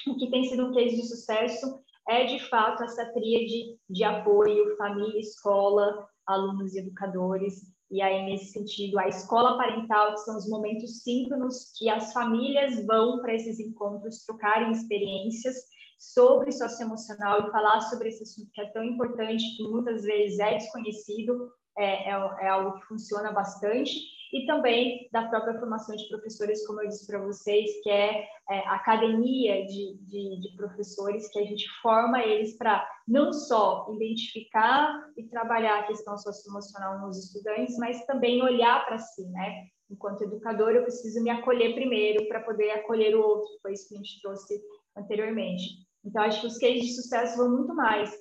[0.09, 4.77] o que tem sido um case de sucesso é, de fato, essa tríade de apoio,
[4.77, 7.63] família, escola, alunos e educadores.
[7.91, 12.87] E aí, nesse sentido, a escola parental, que são os momentos síncronos que as famílias
[12.87, 15.57] vão para esses encontros trocarem experiências
[15.99, 20.57] sobre socioemocional e falar sobre esse assunto que é tão importante, que muitas vezes é
[20.57, 23.93] desconhecido, é, é, é algo que funciona bastante,
[24.33, 28.59] e também da própria formação de professores, como eu disse para vocês, que é, é
[28.67, 35.05] a academia de, de, de, professores, que a gente forma eles para não só identificar
[35.17, 39.67] e trabalhar a questão socioemocional nos estudantes, mas também olhar para si, né?
[39.91, 43.95] Enquanto educador, eu preciso me acolher primeiro para poder acolher o outro, foi isso que
[43.95, 44.61] a gente trouxe
[44.97, 45.65] anteriormente.
[46.05, 48.15] Então, acho que os cases de sucesso vão muito mais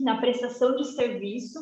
[0.00, 1.58] na prestação de serviço,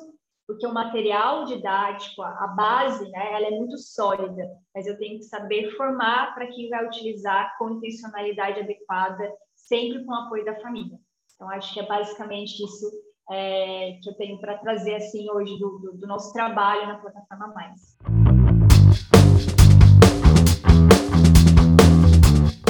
[0.47, 5.25] porque o material didático, a base, né, ela é muito sólida, mas eu tenho que
[5.25, 10.99] saber formar para quem vai utilizar com intencionalidade adequada, sempre com o apoio da família.
[11.35, 12.91] Então, acho que é basicamente isso
[13.31, 17.49] é, que eu tenho para trazer assim hoje do, do, do nosso trabalho na plataforma
[17.55, 17.97] Mais.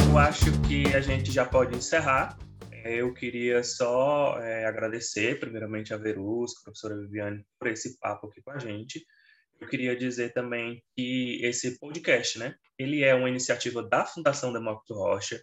[0.09, 2.39] Eu acho que a gente já pode encerrar.
[2.85, 8.43] Eu queria só é, agradecer, primeiramente, a Verusca, a professora Viviane, por esse papo aqui
[8.43, 9.07] com a gente.
[9.59, 14.93] Eu queria dizer também que esse podcast, né, ele é uma iniciativa da Fundação Demócrito
[14.93, 15.43] Rocha.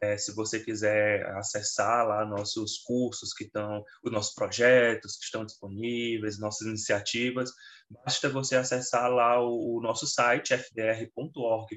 [0.00, 5.46] É, se você quiser acessar lá nossos cursos que estão, os nossos projetos que estão
[5.46, 7.52] disponíveis, nossas iniciativas,
[7.88, 11.76] basta você acessar lá o, o nosso site, fdr.org.br,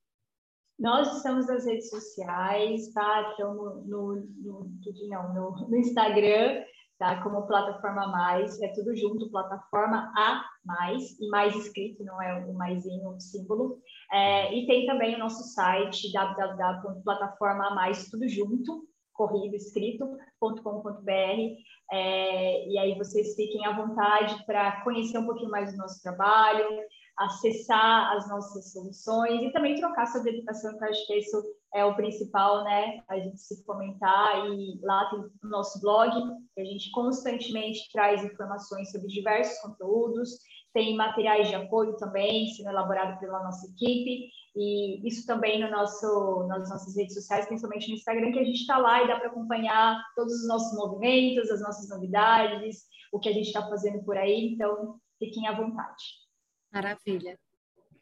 [0.80, 3.32] Nós estamos nas redes sociais, tá?
[3.32, 6.64] Estamos no, no, no, no, no Instagram,
[6.98, 7.22] tá?
[7.24, 12.54] Como Plataforma Mais, é tudo junto, Plataforma A Mais, e mais escrito, não é o
[12.54, 13.80] maisinho, o símbolo.
[14.12, 18.84] É, e tem também o nosso site, www.plataforma tudo junto,
[19.14, 21.12] corrido, escrito.com.br.
[21.92, 26.66] É, e aí vocês fiquem à vontade para conhecer um pouquinho mais do nosso trabalho,
[27.18, 31.42] acessar as nossas soluções e também trocar sobre educação, que eu acho que isso
[31.74, 33.02] é o principal, né?
[33.08, 36.12] A gente se fomentar e lá tem o nosso blog,
[36.56, 40.30] que a gente constantemente traz informações sobre diversos conteúdos,
[40.74, 46.46] tem materiais de apoio também, sendo elaborado pela nossa equipe, e isso também no nosso,
[46.48, 49.30] nas nossas redes sociais, principalmente no Instagram, que a gente está lá e dá para
[49.30, 54.18] acompanhar todos os nossos movimentos, as nossas novidades, o que a gente está fazendo por
[54.18, 56.04] aí, então fiquem à vontade.
[56.72, 57.38] Maravilha.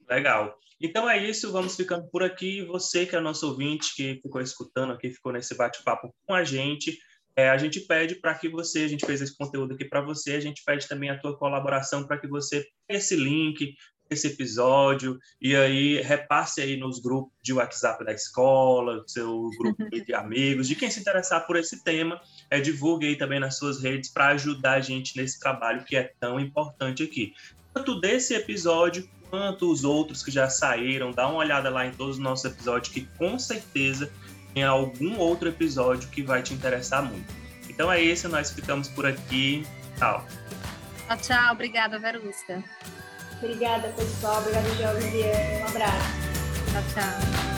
[0.10, 0.58] Legal.
[0.80, 2.64] Então é isso, vamos ficando por aqui.
[2.66, 6.98] Você que é nosso ouvinte, que ficou escutando aqui, ficou nesse bate-papo com a gente,
[7.36, 10.34] é, a gente pede para que você, a gente fez esse conteúdo aqui para você,
[10.34, 13.76] a gente pede também a tua colaboração para que você pegue esse link,
[14.10, 20.14] esse episódio, e aí repasse aí nos grupos de WhatsApp da escola, seu grupo de
[20.14, 24.12] amigos, de quem se interessar por esse tema, é, divulgue aí também nas suas redes
[24.12, 27.34] para ajudar a gente nesse trabalho que é tão importante aqui.
[27.76, 32.16] Tanto desse episódio quanto os outros que já saíram, dá uma olhada lá em todos
[32.16, 34.10] os nossos episódios, que com certeza
[34.54, 37.34] tem algum outro episódio que vai te interessar muito.
[37.70, 39.68] Então é isso, nós ficamos por aqui.
[39.98, 40.26] Tchau.
[41.06, 41.52] Tchau, tchau.
[41.52, 42.64] Obrigada, Verusca.
[43.44, 44.40] Obrigada, pessoal.
[44.40, 46.26] Obrigada, Jovem Um abraço.
[46.72, 47.55] Tchau, tchau.